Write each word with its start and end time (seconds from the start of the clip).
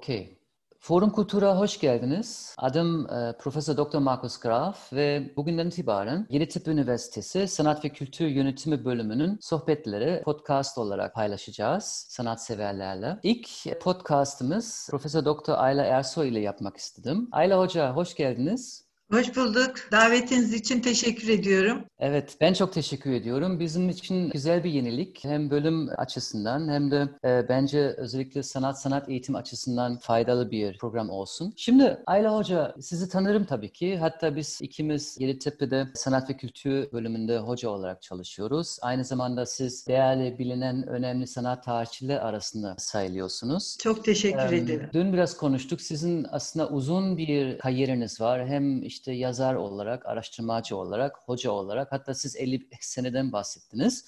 Okey. 0.00 0.38
Forum 0.78 1.10
Kultur'a 1.10 1.58
hoş 1.58 1.80
geldiniz. 1.80 2.54
Adım 2.58 3.10
e, 3.10 3.36
Profesör 3.38 3.76
Dr. 3.76 3.98
Markus 3.98 4.38
Graf 4.38 4.92
ve 4.92 5.32
bugünden 5.36 5.66
itibaren 5.66 6.26
Yeditepe 6.30 6.70
Üniversitesi 6.70 7.48
Sanat 7.48 7.84
ve 7.84 7.88
Kültür 7.88 8.26
Yönetimi 8.26 8.84
bölümünün 8.84 9.38
sohbetleri 9.40 10.22
podcast 10.24 10.78
olarak 10.78 11.14
paylaşacağız 11.14 12.06
sanatseverlerle. 12.08 13.18
İlk 13.22 13.48
podcastımız 13.80 14.88
Profesör 14.90 15.24
Dr. 15.24 15.52
Ayla 15.56 15.84
Ersoy 15.84 16.28
ile 16.28 16.40
yapmak 16.40 16.76
istedim. 16.76 17.28
Ayla 17.32 17.58
Hoca 17.58 17.92
hoş 17.92 18.14
geldiniz. 18.14 18.89
Hoş 19.12 19.36
bulduk. 19.36 19.74
Davetiniz 19.92 20.54
için 20.54 20.80
teşekkür 20.80 21.28
ediyorum. 21.28 21.84
Evet, 21.98 22.36
ben 22.40 22.52
çok 22.52 22.72
teşekkür 22.72 23.12
ediyorum. 23.12 23.60
Bizim 23.60 23.88
için 23.88 24.30
güzel 24.30 24.64
bir 24.64 24.70
yenilik. 24.70 25.24
Hem 25.24 25.50
bölüm 25.50 25.88
açısından 25.96 26.68
hem 26.68 26.90
de 26.90 27.08
e, 27.24 27.48
bence 27.48 27.80
özellikle 27.80 28.42
sanat 28.42 28.80
sanat 28.80 29.08
eğitim 29.08 29.34
açısından 29.34 29.96
faydalı 29.96 30.50
bir 30.50 30.78
program 30.78 31.10
olsun. 31.10 31.52
Şimdi 31.56 31.98
Ayla 32.06 32.36
Hoca, 32.36 32.74
sizi 32.80 33.08
tanırım 33.08 33.44
tabii 33.44 33.72
ki. 33.72 33.96
Hatta 33.96 34.36
biz 34.36 34.58
ikimiz 34.62 35.16
Yeditepe'de 35.20 35.88
sanat 35.94 36.30
ve 36.30 36.36
kültür 36.36 36.92
bölümünde 36.92 37.38
hoca 37.38 37.68
olarak 37.68 38.02
çalışıyoruz. 38.02 38.78
Aynı 38.82 39.04
zamanda 39.04 39.46
siz 39.46 39.86
değerli, 39.86 40.38
bilinen, 40.38 40.88
önemli 40.88 41.26
sanat 41.26 41.64
tarihçileri 41.64 42.20
arasında 42.20 42.74
sayılıyorsunuz. 42.78 43.76
Çok 43.80 44.04
teşekkür 44.04 44.52
ee, 44.52 44.56
ederim. 44.56 44.90
Dün 44.92 45.12
biraz 45.12 45.36
konuştuk. 45.36 45.80
Sizin 45.80 46.26
aslında 46.30 46.68
uzun 46.68 47.16
bir 47.16 47.58
kariyeriniz 47.58 48.20
var. 48.20 48.46
Hem 48.46 48.82
işte 48.82 48.99
işte 49.00 49.12
yazar 49.12 49.54
olarak, 49.54 50.06
araştırmacı 50.06 50.76
olarak, 50.76 51.18
hoca 51.26 51.50
olarak 51.50 51.92
hatta 51.92 52.14
siz 52.14 52.36
50 52.36 52.68
seneden 52.80 53.32
bahsettiniz. 53.32 54.04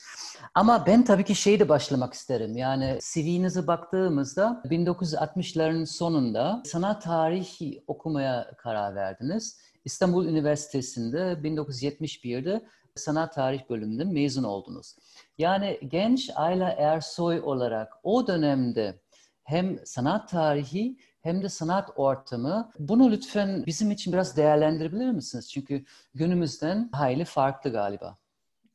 Ama 0.54 0.86
ben 0.86 1.04
tabii 1.04 1.24
ki 1.24 1.34
şeyde 1.34 1.68
başlamak 1.68 2.14
isterim. 2.14 2.56
Yani 2.56 2.98
CV'nize 3.12 3.66
baktığımızda 3.66 4.62
1960'ların 4.64 5.86
sonunda 5.86 6.62
sanat 6.64 7.02
tarihi 7.02 7.84
okumaya 7.86 8.50
karar 8.58 8.94
verdiniz. 8.94 9.60
İstanbul 9.84 10.26
Üniversitesi'nde 10.26 11.18
1971'de 11.18 12.66
sanat 12.94 13.34
tarih 13.34 13.70
bölümünden 13.70 14.08
mezun 14.08 14.44
oldunuz. 14.44 14.96
Yani 15.38 15.78
genç 15.88 16.30
Ayla 16.34 16.68
Ersoy 16.68 17.40
olarak 17.40 17.92
o 18.02 18.26
dönemde 18.26 19.00
hem 19.44 19.86
sanat 19.86 20.28
tarihi 20.28 20.96
hem 21.22 21.42
de 21.42 21.48
sanat 21.48 21.90
ortamı. 21.96 22.70
Bunu 22.78 23.10
lütfen 23.10 23.66
bizim 23.66 23.90
için 23.90 24.12
biraz 24.12 24.36
değerlendirebilir 24.36 25.10
misiniz? 25.10 25.50
Çünkü 25.50 25.84
günümüzden 26.14 26.90
hayli 26.92 27.24
farklı 27.24 27.72
galiba. 27.72 28.18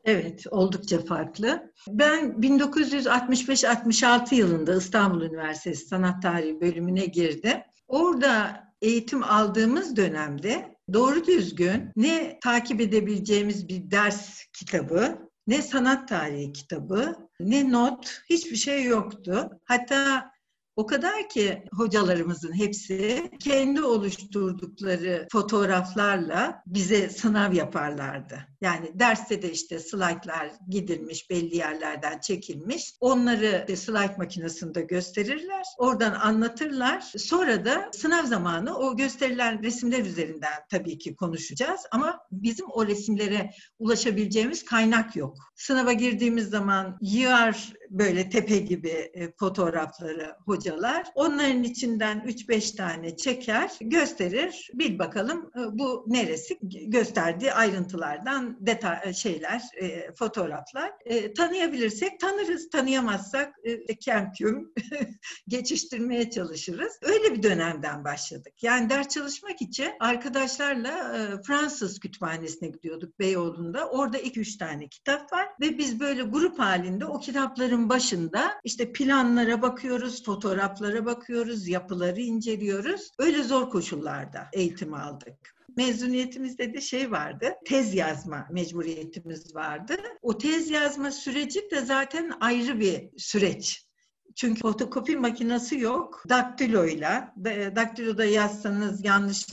Evet, 0.06 0.46
oldukça 0.52 1.06
farklı. 1.06 1.72
Ben 1.88 2.32
1965-66 2.32 4.36
yılında 4.36 4.76
İstanbul 4.76 5.22
Üniversitesi 5.22 5.86
Sanat 5.86 6.22
Tarihi 6.22 6.62
bölümüne 6.62 7.06
girdim. 7.06 7.58
Orada 7.88 8.64
eğitim 8.82 9.24
aldığımız 9.24 9.96
dönemde 9.96 10.78
doğru 10.94 11.26
düzgün 11.26 11.92
ne 11.96 12.40
takip 12.44 12.82
edebileceğimiz 12.82 13.70
bir 13.70 13.92
ders 13.92 14.44
kitabı, 14.54 15.30
ne 15.48 15.62
sanat 15.62 16.08
tarihi 16.08 16.54
kitabı, 16.54 17.16
ne 17.40 17.72
not, 17.72 18.22
hiçbir 18.30 18.56
şey 18.56 18.84
yoktu. 18.84 19.50
Hatta 19.66 20.32
o 20.78 20.86
kadar 20.86 21.30
ki 21.30 21.64
hocalarımızın 21.74 22.54
hepsi 22.54 23.32
kendi 23.40 23.82
oluşturdukları 23.82 25.28
fotoğraflarla 25.32 26.64
bize 26.68 27.10
sınav 27.10 27.54
yaparlardı. 27.54 28.48
Yani 28.62 29.00
derste 29.00 29.42
de 29.42 29.52
işte 29.52 29.80
slaytlar 29.80 30.52
gidilmiş, 30.70 31.30
belli 31.30 31.56
yerlerden 31.56 32.20
çekilmiş. 32.20 32.94
Onları 33.00 33.66
slide 33.76 34.16
makinesinde 34.18 34.82
gösterirler. 34.82 35.64
Oradan 35.78 36.14
anlatırlar. 36.14 37.02
Sonra 37.18 37.66
da 37.66 37.90
sınav 37.94 38.26
zamanı 38.26 38.78
o 38.78 38.98
gösterilen 38.98 39.64
resimler 39.64 40.06
üzerinden 40.06 40.54
tabii 40.70 40.98
ki 40.98 41.16
konuşacağız. 41.16 41.82
Ama 41.92 42.20
bizim 42.32 42.66
o 42.70 42.88
resimlere 42.88 43.52
ulaşabileceğimiz 43.80 44.66
kaynak 44.66 45.16
yok. 45.16 45.38
Sınava 45.56 45.94
girdiğimiz 45.94 46.50
zaman 46.50 46.98
yığar 47.02 47.74
böyle 47.90 48.30
tepe 48.30 48.58
gibi 48.58 48.90
e, 48.90 49.32
fotoğrafları 49.40 50.36
hocalar. 50.46 51.08
Onların 51.16 51.64
içinden 51.64 52.20
3-5 52.20 52.76
tane 52.76 53.18
çeker, 53.18 53.72
gösterir. 53.82 54.70
Bil 54.74 55.00
bakalım 55.00 55.52
e, 55.56 55.80
bu 55.80 56.06
neresi 56.08 56.58
gösterdiği 56.88 57.54
ayrıntılardan 57.54 58.47
detay 58.60 58.98
e, 59.04 59.14
şeyler, 59.14 59.62
fotoğraflar. 60.20 60.92
Tanıyabilirsek 61.38 62.20
tanırız, 62.20 62.70
tanıyamazsak 62.70 63.56
kemküm 64.02 64.74
geçiştirmeye 65.48 66.30
çalışırız. 66.30 67.00
Öyle 67.02 67.36
bir 67.36 67.44
dönemden 67.44 68.04
başladık. 68.04 68.54
Yani 68.62 68.90
ders 68.90 69.08
çalışmak 69.08 69.62
için 69.62 69.92
arkadaşlarla 70.00 71.22
Fransız 71.48 72.00
kütüphanesine 72.00 72.70
gidiyorduk 72.70 73.20
Beyoğlu'nda. 73.20 73.90
Orada 73.90 74.18
2-3 74.18 74.58
tane 74.58 74.88
kitap 74.88 75.34
var 75.34 75.48
ve 75.62 75.78
biz 75.78 76.00
böyle 76.00 76.22
grup 76.22 76.60
halinde 76.60 77.06
o 77.06 77.20
kitapları 77.20 77.78
Bunların 77.78 77.90
başında 77.90 78.62
işte 78.64 78.92
planlara 78.92 79.62
bakıyoruz, 79.62 80.24
fotoğraflara 80.24 81.06
bakıyoruz, 81.06 81.68
yapıları 81.68 82.22
inceliyoruz. 82.22 83.12
Öyle 83.20 83.44
zor 83.44 83.70
koşullarda 83.70 84.48
eğitim 84.54 84.94
aldık 84.94 85.57
mezuniyetimizde 85.78 86.74
de 86.74 86.82
şey 86.82 87.12
vardı. 87.12 87.54
Tez 87.66 87.94
yazma 87.94 88.48
mecburiyetimiz 88.52 89.56
vardı. 89.56 89.98
O 90.22 90.38
tez 90.38 90.70
yazma 90.70 91.12
süreci 91.12 91.72
de 91.72 91.82
zaten 91.82 92.34
ayrı 92.40 92.80
bir 92.80 93.10
süreç. 93.18 93.88
Çünkü 94.36 94.62
fotokopi 94.62 95.18
makinesi 95.18 95.80
yok. 95.80 96.24
Daktiloyla, 96.30 97.34
daktiloda 97.76 98.26
yazsanız 98.26 99.06
yanlış 99.06 99.46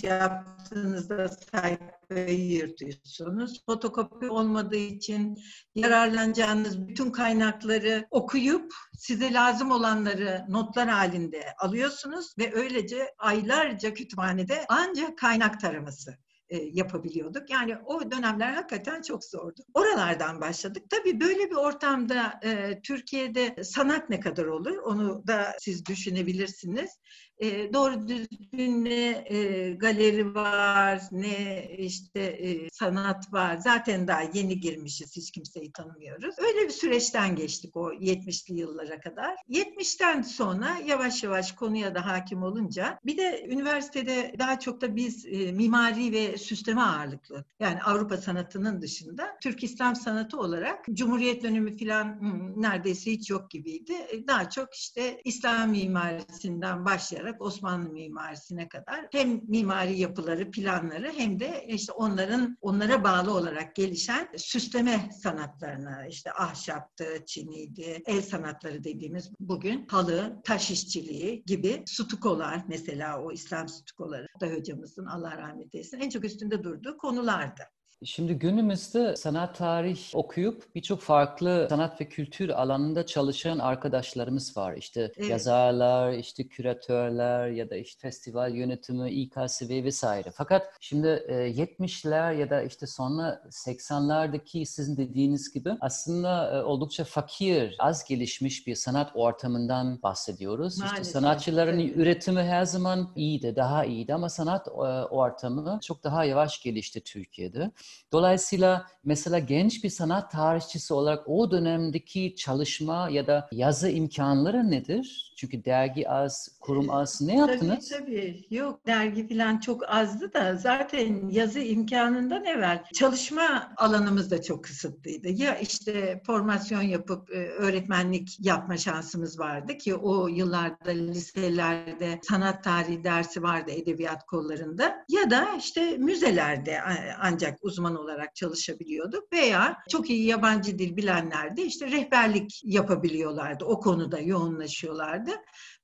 yaptığınızda 0.65 1.29
sayfayı 1.29 2.47
yırtıyorsunuz. 2.47 3.63
Fotokopi 3.67 4.31
olmadığı 4.31 4.77
için 4.77 5.39
yararlanacağınız 5.75 6.89
bütün 6.89 7.11
kaynakları 7.11 8.07
okuyup 8.11 8.73
size 8.99 9.33
lazım 9.33 9.71
olanları 9.71 10.45
notlar 10.49 10.89
halinde 10.89 11.45
alıyorsunuz 11.59 12.35
ve 12.39 12.55
öylece 12.55 13.15
aylarca 13.19 13.95
kütüphanede 13.95 14.65
ancak 14.69 15.19
kaynak 15.19 15.61
taraması 15.61 16.19
e, 16.49 16.57
yapabiliyorduk. 16.57 17.51
Yani 17.51 17.77
o 17.85 18.11
dönemler 18.11 18.53
hakikaten 18.53 19.03
çok 19.03 19.25
zordu. 19.25 19.63
Oralardan 19.75 20.41
başladık. 20.41 20.83
Tabii 20.91 21.21
böyle 21.21 21.51
bir 21.51 21.57
ortamda 21.57 22.41
e, 22.45 22.81
Türkiye'de 22.83 23.65
sanat 23.65 24.11
ne 24.11 24.21
kadar 24.21 24.45
olur 24.45 24.77
onu 24.77 25.27
da 25.27 25.57
siz 25.59 25.87
düşünebilirsiniz 25.87 26.91
e, 27.39 27.73
doğru 27.73 28.09
düzgün 28.09 28.85
ne 28.85 29.25
e, 29.29 29.71
galeri 29.73 30.35
var, 30.35 31.03
ne 31.13 31.69
işte 31.79 32.21
e, 32.21 32.71
sanat 32.71 33.33
var. 33.33 33.57
Zaten 33.57 34.09
daha 34.09 34.23
yeni 34.35 34.61
girmişiz, 34.61 35.17
hiç 35.17 35.31
kimseyi 35.31 35.73
tanımıyoruz. 35.73 36.35
Öyle 36.39 36.67
bir 36.67 36.73
süreçten 36.73 37.37
geçtik 37.37 37.77
o 37.77 37.93
70'li 37.93 38.59
yıllara 38.59 39.01
kadar. 39.01 39.35
70'ten 39.49 40.23
sonra 40.23 40.77
yavaş 40.87 41.23
yavaş 41.23 41.53
konuya 41.53 41.95
da 41.95 42.07
hakim 42.07 42.43
olunca 42.43 42.99
bir 43.05 43.17
de 43.17 43.47
üniversitede 43.49 44.35
daha 44.39 44.59
çok 44.61 44.81
da 44.81 44.97
biz 44.97 45.27
e, 45.27 45.53
mimari 45.53 46.13
ve 46.13 46.39
süsleme 46.39 46.83
ağırlıklı. 46.83 47.45
Yani 47.61 47.83
Avrupa 47.83 48.17
sanatının 48.17 48.83
dışında 48.83 49.37
Türk 49.43 49.65
İslam 49.65 49.97
sanatı 49.97 50.39
olarak 50.39 50.85
Cumhuriyet 50.93 51.43
dönemi 51.43 51.77
falan 51.79 52.19
neredeyse 52.57 53.11
hiç 53.11 53.31
yok 53.31 53.51
gibiydi. 53.51 53.93
E, 53.93 54.27
daha 54.27 54.51
çok 54.51 54.75
işte 54.75 55.21
İslam 55.25 55.71
mimarisinden 55.71 56.85
başlayarak 56.85 57.24
başlayarak 57.25 57.43
Osmanlı 57.43 57.91
mimarisine 57.91 58.69
kadar 58.69 59.09
hem 59.13 59.41
mimari 59.49 59.99
yapıları, 59.99 60.51
planları 60.51 61.13
hem 61.17 61.41
de 61.41 61.65
işte 61.69 61.93
onların 61.93 62.59
onlara 62.61 63.05
bağlı 63.05 63.35
olarak 63.35 63.77
gelişen 63.77 64.29
süsleme 64.37 65.11
sanatlarına 65.23 66.07
işte 66.07 66.33
ahşaptı, 66.33 67.05
çiniydi, 67.27 68.03
el 68.07 68.23
sanatları 68.23 68.85
dediğimiz 68.85 69.31
bugün 69.41 69.87
halı, 69.87 70.41
taş 70.45 70.71
işçiliği 70.71 71.43
gibi 71.47 71.83
stukolar 71.87 72.65
mesela 72.69 73.23
o 73.23 73.33
İslam 73.33 73.69
stukoları 73.69 74.27
da 74.41 74.47
hocamızın 74.47 75.07
Allah 75.07 75.39
rahmet 75.39 75.75
eylesin 75.75 76.01
en 76.01 76.11
çok 76.11 76.25
üstünde 76.25 76.65
durduğu 76.65 76.97
konulardı. 76.97 77.63
Şimdi 78.05 78.35
günümüzde 78.35 79.17
sanat 79.17 79.59
tarih 79.59 80.01
okuyup 80.15 80.75
birçok 80.75 81.01
farklı 81.01 81.67
sanat 81.71 82.01
ve 82.01 82.09
kültür 82.09 82.49
alanında 82.49 83.07
çalışan 83.07 83.59
arkadaşlarımız 83.59 84.57
var. 84.57 84.75
İşte 84.77 85.13
evet. 85.17 85.31
yazarlar, 85.31 86.13
işte 86.13 86.49
küratörler 86.49 87.49
ya 87.49 87.71
da 87.71 87.77
işte 87.77 88.01
festival 88.01 88.55
yönetimi, 88.55 89.11
İKSV 89.11 89.71
vesaire. 89.71 90.31
Fakat 90.35 90.77
şimdi 90.81 91.07
70'ler 91.29 92.35
e, 92.35 92.39
ya 92.39 92.51
da 92.51 92.63
işte 92.63 92.87
sonra 92.87 93.43
80'lerdeki 93.51 94.67
sizin 94.67 94.97
dediğiniz 94.97 95.53
gibi 95.53 95.71
aslında 95.81 96.59
e, 96.59 96.63
oldukça 96.63 97.05
fakir, 97.05 97.77
az 97.79 98.05
gelişmiş 98.05 98.67
bir 98.67 98.75
sanat 98.75 99.11
ortamından 99.15 100.03
bahsediyoruz. 100.03 100.79
Maalesef. 100.79 100.99
İşte 100.99 101.13
sanatçıların 101.13 101.79
evet. 101.81 101.97
üretimi 101.97 102.43
her 102.43 102.65
zaman 102.65 103.13
iyiydi, 103.17 103.57
daha 103.57 103.85
iyiydi 103.85 104.15
ama 104.15 104.29
sanat 104.29 104.69
e, 104.69 104.71
ortamı 104.71 105.79
çok 105.83 106.05
daha 106.05 106.25
yavaş 106.25 106.63
gelişti 106.63 107.01
Türkiye'de. 107.01 107.71
Dolayısıyla 108.13 108.87
mesela 109.05 109.39
genç 109.39 109.85
bir 109.85 109.91
sanat 109.91 110.33
tarihçisi 110.33 110.95
olarak 110.95 111.29
o 111.29 111.51
dönemdeki 111.51 112.35
çalışma 112.37 113.09
ya 113.11 113.27
da 113.27 113.49
yazı 113.53 113.91
imkanları 113.91 114.71
nedir? 114.71 115.34
Çünkü 115.37 115.65
dergi 115.65 116.09
az, 116.09 116.49
kurum 116.61 116.91
az. 116.91 117.21
Ne 117.21 117.37
yaptınız? 117.37 117.89
Tabii 117.89 118.05
tabii. 118.05 118.47
Yok 118.51 118.87
dergi 118.87 119.29
falan 119.29 119.59
çok 119.59 119.89
azdı 119.89 120.33
da 120.33 120.57
zaten 120.57 121.29
yazı 121.29 121.61
imkanından 121.61 122.45
evvel 122.45 122.85
çalışma 122.95 123.73
alanımız 123.77 124.31
da 124.31 124.43
çok 124.43 124.65
kısıtlıydı. 124.65 125.29
Ya 125.29 125.59
işte 125.59 126.23
formasyon 126.27 126.83
yapıp 126.83 127.31
e, 127.31 127.47
öğretmenlik 127.49 128.37
yapma 128.41 128.77
şansımız 128.77 129.39
vardı 129.39 129.79
ki 129.79 129.95
o 129.95 130.29
yıllarda 130.29 130.91
liselerde 130.91 132.21
sanat 132.23 132.65
tarihi 132.65 133.05
dersi 133.05 133.43
vardı 133.43 133.71
edebiyat 133.71 134.27
kollarında 134.27 135.05
ya 135.09 135.31
da 135.31 135.49
işte 135.59 135.97
müzelerde 135.97 136.79
ancak 137.21 137.59
uzman 137.63 137.97
olarak 137.97 138.35
çalışabiliyorduk 138.35 139.33
veya 139.33 139.77
çok 139.89 140.11
iyi 140.11 140.27
yabancı 140.27 140.79
dil 140.79 140.97
bilenler 140.97 141.57
de 141.57 141.63
işte 141.63 141.91
rehberlik 141.91 142.61
yapabiliyorlardı. 142.65 143.65
O 143.65 143.81
konuda 143.81 144.19
yoğunlaşıyorlardı. 144.19 145.24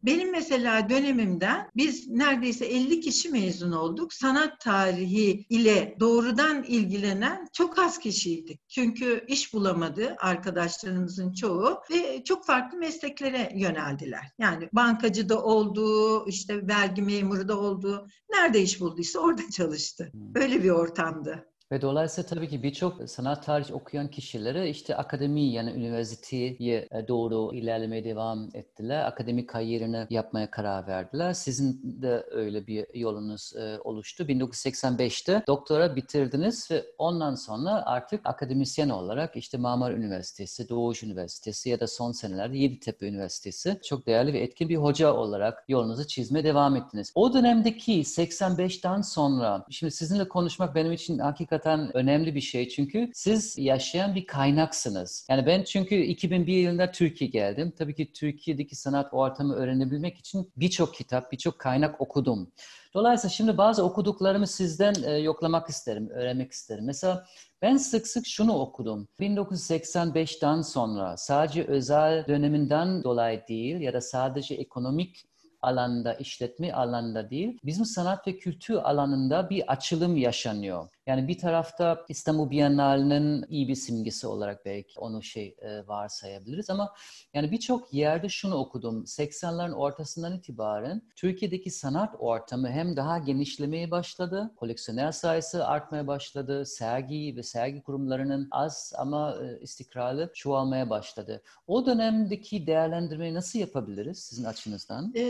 Benim 0.03 0.33
mesela 0.33 0.89
dönemimden 0.89 1.71
biz 1.77 2.09
neredeyse 2.09 2.67
50 2.67 3.01
kişi 3.01 3.29
mezun 3.29 3.73
olduk. 3.73 4.13
Sanat 4.13 4.61
tarihi 4.61 5.47
ile 5.49 5.97
doğrudan 6.01 6.63
ilgilenen 6.63 7.49
çok 7.53 7.79
az 7.79 7.99
kişiydik. 7.99 8.61
Çünkü 8.69 9.25
iş 9.29 9.55
bulamadı 9.55 10.17
arkadaşlarımızın 10.19 11.33
çoğu 11.33 11.81
ve 11.91 12.25
çok 12.25 12.47
farklı 12.47 12.79
mesleklere 12.79 13.53
yöneldiler. 13.57 14.33
Yani 14.39 14.69
bankacı 14.73 15.29
da 15.29 15.43
oldu, 15.43 16.27
işte 16.29 16.69
vergi 16.69 17.03
memuru 17.03 17.49
da 17.49 17.59
oldu. 17.59 18.07
Nerede 18.31 18.63
iş 18.63 18.81
bulduysa 18.81 19.19
orada 19.19 19.43
çalıştı. 19.57 20.11
Hmm. 20.13 20.43
Öyle 20.43 20.63
bir 20.63 20.71
ortamdı. 20.71 21.50
Ve 21.73 21.83
dolayısıyla 21.83 22.29
tabii 22.29 22.49
ki 22.49 22.63
birçok 22.63 23.11
sanat 23.11 23.47
tarihi 23.47 23.75
okuyan 23.75 24.09
kişilere 24.09 24.69
işte 24.69 24.97
akademi 24.97 25.41
yani 25.41 25.71
üniversiteye 25.71 26.89
doğru 27.09 27.55
ilerlemeye 27.55 28.05
devam 28.05 28.49
ettiler. 28.55 29.05
Akademik 29.05 29.49
kariyerini 29.49 30.07
yapmaya 30.11 30.51
karar 30.51 30.87
verdiler. 30.87 31.33
Sizin 31.33 31.81
de 32.03 32.27
öyle 32.31 32.67
bir 32.67 32.95
yolunuz 32.95 33.53
e, 33.57 33.79
oluştu. 33.85 34.25
1985'te 34.25 35.43
doktora 35.47 35.97
bitirdiniz 35.97 36.71
ve 36.71 36.85
ondan 36.99 37.35
sonra 37.35 37.87
artık 37.87 38.21
akademisyen 38.25 38.89
olarak 38.89 39.37
işte 39.37 39.59
Marmara 39.59 39.95
Üniversitesi, 39.95 40.69
Doğuş 40.69 41.03
Üniversitesi 41.03 41.69
ya 41.69 41.81
da 41.81 41.87
son 41.87 42.13
senelerde 42.13 42.59
Yeditepe 42.59 43.09
Üniversitesi 43.09 43.81
çok 43.85 44.07
değerli 44.07 44.33
ve 44.33 44.39
etkin 44.39 44.69
bir 44.69 44.77
hoca 44.77 45.13
olarak 45.13 45.65
yolunuzu 45.69 46.07
çizmeye 46.07 46.45
devam 46.45 46.77
ettiniz. 46.77 47.13
O 47.15 47.35
dönemdeki 47.35 48.01
85'ten 48.01 49.01
sonra 49.01 49.65
şimdi 49.71 49.93
sizinle 49.93 50.29
konuşmak 50.29 50.75
benim 50.75 50.93
için 50.93 51.19
hakikaten 51.19 51.60
hakikaten 51.61 51.97
önemli 51.97 52.35
bir 52.35 52.41
şey 52.41 52.69
çünkü 52.69 53.11
siz 53.15 53.59
yaşayan 53.59 54.15
bir 54.15 54.27
kaynaksınız. 54.27 55.27
Yani 55.31 55.47
ben 55.47 55.63
çünkü 55.63 55.95
2001 55.95 56.57
yılında 56.57 56.91
Türkiye 56.91 57.31
geldim. 57.31 57.73
Tabii 57.79 57.95
ki 57.95 58.13
Türkiye'deki 58.13 58.77
sanat 58.77 59.15
ortamı 59.15 59.55
öğrenebilmek 59.55 60.19
için 60.19 60.53
birçok 60.57 60.95
kitap, 60.95 61.33
birçok 61.33 61.59
kaynak 61.59 62.01
okudum. 62.01 62.53
Dolayısıyla 62.95 63.31
şimdi 63.31 63.59
bazı 63.59 63.85
okuduklarımı 63.85 64.47
sizden 64.47 64.95
e, 65.05 65.11
yoklamak 65.11 65.69
isterim, 65.69 66.11
öğrenmek 66.11 66.53
isterim. 66.53 66.85
Mesela 66.87 67.27
ben 67.63 67.77
sık 67.77 68.07
sık 68.07 68.27
şunu 68.27 68.59
okudum. 68.59 69.09
1985'ten 69.21 70.63
sonra 70.63 71.17
sadece 71.17 71.65
özel 71.65 72.27
döneminden 72.27 73.05
dolayı 73.05 73.43
değil 73.49 73.81
ya 73.81 73.93
da 73.93 74.01
sadece 74.01 74.55
ekonomik 74.55 75.31
alanda, 75.63 76.15
işletme 76.15 76.73
alanda 76.73 77.31
değil, 77.31 77.59
bizim 77.65 77.85
sanat 77.85 78.27
ve 78.27 78.39
kültür 78.39 78.75
alanında 78.75 79.51
bir 79.51 79.73
açılım 79.73 80.17
yaşanıyor. 80.17 80.89
Yani 81.11 81.29
bir 81.29 81.39
tarafta 81.39 82.05
İstanbul 82.09 82.51
Bienalinin 82.51 83.45
iyi 83.49 83.69
bir 83.69 83.75
simgesi 83.75 84.27
olarak 84.27 84.65
belki 84.65 85.01
onu 85.01 85.23
şey 85.23 85.57
e, 85.63 85.87
varsayabiliriz 85.89 86.71
ama 86.71 86.95
yani 87.35 87.51
birçok 87.51 87.95
yerde 87.95 88.29
şunu 88.29 88.55
okudum. 88.55 89.05
80'lerin 89.05 89.73
ortasından 89.73 90.37
itibaren 90.37 91.03
Türkiye'deki 91.17 91.71
sanat 91.71 92.15
ortamı 92.19 92.69
hem 92.69 92.97
daha 92.97 93.19
genişlemeye 93.19 93.91
başladı, 93.91 94.51
koleksiyoner 94.57 95.13
sayısı 95.13 95.67
artmaya 95.67 96.07
başladı, 96.07 96.67
sergi 96.67 97.35
ve 97.37 97.43
sergi 97.43 97.83
kurumlarının 97.83 98.49
az 98.51 98.93
ama 98.99 99.37
e, 99.43 99.61
istikrarlı 99.61 100.31
çoğalmaya 100.35 100.91
başladı. 100.91 101.43
O 101.67 101.87
dönemdeki 101.87 102.67
değerlendirmeyi 102.67 103.35
nasıl 103.35 103.59
yapabiliriz 103.59 104.19
sizin 104.19 104.45
açınızdan? 104.45 105.13
E, 105.15 105.23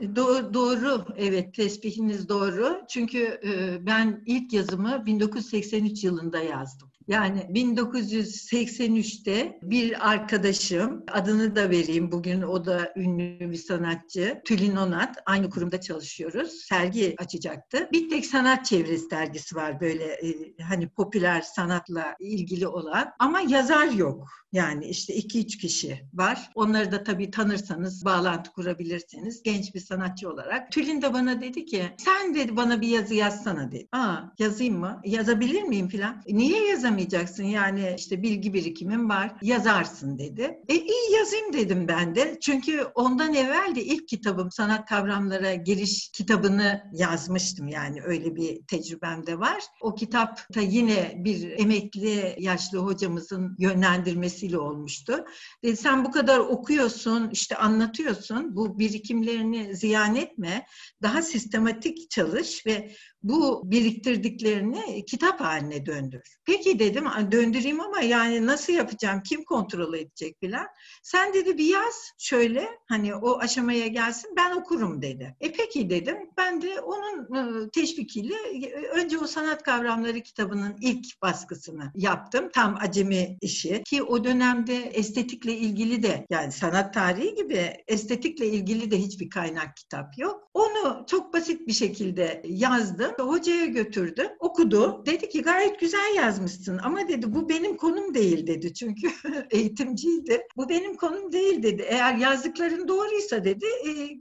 do- 0.00 0.54
doğru, 0.54 1.04
evet 1.16 1.54
tespihiniz 1.54 2.28
doğru. 2.28 2.82
Çünkü 2.88 3.40
e, 3.44 3.86
ben 3.86 4.22
ilk 4.26 4.52
yazımı 4.52 5.06
1983 5.20 6.04
yılında 6.04 6.38
yazdım. 6.38 6.93
Yani 7.08 7.40
1983'te 7.40 9.58
bir 9.62 10.10
arkadaşım, 10.10 11.04
adını 11.12 11.56
da 11.56 11.70
vereyim 11.70 12.12
bugün 12.12 12.42
o 12.42 12.64
da 12.64 12.92
ünlü 12.96 13.50
bir 13.50 13.56
sanatçı, 13.56 14.40
Tülin 14.44 14.76
Onat, 14.76 15.16
aynı 15.26 15.50
kurumda 15.50 15.80
çalışıyoruz, 15.80 16.52
sergi 16.68 17.14
açacaktı. 17.18 17.88
Bir 17.92 18.08
tek 18.08 18.26
sanat 18.26 18.64
çevresi 18.64 19.10
dergisi 19.10 19.56
var 19.56 19.80
böyle 19.80 20.04
e, 20.04 20.54
hani 20.62 20.88
popüler 20.88 21.40
sanatla 21.40 22.14
ilgili 22.20 22.68
olan 22.68 23.10
ama 23.18 23.40
yazar 23.40 23.86
yok. 23.86 24.28
Yani 24.52 24.86
işte 24.86 25.14
iki 25.14 25.40
üç 25.40 25.58
kişi 25.58 26.04
var. 26.14 26.50
Onları 26.54 26.92
da 26.92 27.04
tabii 27.04 27.30
tanırsanız, 27.30 28.04
bağlantı 28.04 28.52
kurabilirsiniz. 28.52 29.42
Genç 29.42 29.74
bir 29.74 29.80
sanatçı 29.80 30.30
olarak. 30.30 30.72
Tülin 30.72 31.02
de 31.02 31.12
bana 31.12 31.40
dedi 31.40 31.66
ki, 31.66 31.84
sen 31.98 32.34
dedi 32.34 32.56
bana 32.56 32.80
bir 32.80 32.88
yazı 32.88 33.14
yazsana 33.14 33.72
dedi. 33.72 33.88
Aa 33.92 34.16
yazayım 34.38 34.78
mı? 34.78 35.00
Yazabilir 35.04 35.62
miyim 35.62 35.88
filan? 35.88 36.22
Niye 36.28 36.66
yazamıyorum? 36.66 36.93
Yazamayacaksın 36.94 37.44
yani 37.44 37.94
işte 37.98 38.22
bilgi 38.22 38.54
birikimin 38.54 39.08
var 39.08 39.32
yazarsın 39.42 40.18
dedi. 40.18 40.58
E 40.68 40.74
iyi 40.74 41.12
yazayım 41.18 41.52
dedim 41.52 41.88
ben 41.88 42.14
de. 42.14 42.38
Çünkü 42.40 42.82
ondan 42.94 43.34
evvel 43.34 43.74
de 43.74 43.84
ilk 43.84 44.08
kitabım 44.08 44.50
sanat 44.50 44.88
kavramlara 44.88 45.54
giriş 45.54 46.10
kitabını 46.12 46.82
yazmıştım 46.92 47.68
yani 47.68 48.02
öyle 48.02 48.36
bir 48.36 48.66
tecrübem 48.66 49.26
de 49.26 49.38
var. 49.38 49.62
O 49.80 49.94
kitap 49.94 50.54
da 50.54 50.60
yine 50.60 51.14
bir 51.16 51.50
emekli 51.58 52.36
yaşlı 52.38 52.78
hocamızın 52.78 53.56
yönlendirmesiyle 53.58 54.58
olmuştu. 54.58 55.24
Dedi 55.62 55.76
sen 55.76 56.04
bu 56.04 56.10
kadar 56.10 56.38
okuyorsun 56.38 57.30
işte 57.32 57.56
anlatıyorsun 57.56 58.56
bu 58.56 58.78
birikimlerini 58.78 59.76
ziyan 59.76 60.16
etme 60.16 60.66
daha 61.02 61.22
sistematik 61.22 62.10
çalış 62.10 62.66
ve 62.66 62.94
bu 63.24 63.62
biriktirdiklerini 63.64 65.04
kitap 65.04 65.40
haline 65.40 65.86
döndür. 65.86 66.22
Peki 66.44 66.78
dedim 66.78 67.04
döndüreyim 67.32 67.80
ama 67.80 68.00
yani 68.00 68.46
nasıl 68.46 68.72
yapacağım, 68.72 69.22
kim 69.22 69.44
kontrol 69.44 69.94
edecek 69.94 70.40
filan. 70.40 70.66
Sen 71.02 71.34
dedi 71.34 71.58
bir 71.58 71.64
yaz 71.64 72.10
şöyle 72.18 72.68
hani 72.88 73.14
o 73.14 73.38
aşamaya 73.38 73.86
gelsin 73.86 74.30
ben 74.36 74.56
okurum 74.56 75.02
dedi. 75.02 75.36
E 75.40 75.52
peki 75.52 75.90
dedim 75.90 76.16
ben 76.36 76.62
de 76.62 76.80
onun 76.80 77.34
e, 77.34 77.70
teşvikiyle 77.70 78.34
e, 78.34 78.72
önce 78.72 79.18
o 79.18 79.26
sanat 79.26 79.62
kavramları 79.62 80.20
kitabının 80.20 80.76
ilk 80.80 81.22
baskısını 81.22 81.92
yaptım. 81.94 82.50
Tam 82.54 82.76
acemi 82.80 83.38
işi 83.40 83.82
ki 83.84 84.02
o 84.02 84.24
dönemde 84.24 84.76
estetikle 84.76 85.52
ilgili 85.52 86.02
de 86.02 86.26
yani 86.30 86.52
sanat 86.52 86.94
tarihi 86.94 87.34
gibi 87.34 87.72
estetikle 87.86 88.46
ilgili 88.46 88.90
de 88.90 88.98
hiçbir 88.98 89.30
kaynak 89.30 89.76
kitap 89.76 90.18
yok. 90.18 90.48
Onu 90.54 91.04
çok 91.06 91.34
basit 91.34 91.66
bir 91.66 91.72
şekilde 91.72 92.42
yazdım 92.44 93.13
hocaya 93.22 93.66
götürdü, 93.66 94.36
okudu. 94.38 95.02
Dedi 95.06 95.28
ki 95.28 95.42
gayet 95.42 95.80
güzel 95.80 96.14
yazmışsın 96.16 96.80
ama 96.82 97.08
dedi 97.08 97.34
bu 97.34 97.48
benim 97.48 97.76
konum 97.76 98.14
değil 98.14 98.46
dedi. 98.46 98.74
Çünkü 98.74 99.08
eğitimciydi. 99.50 100.46
Bu 100.56 100.68
benim 100.68 100.96
konum 100.96 101.32
değil 101.32 101.62
dedi. 101.62 101.82
Eğer 101.82 102.14
yazdıkların 102.14 102.88
doğruysa 102.88 103.44
dedi 103.44 103.66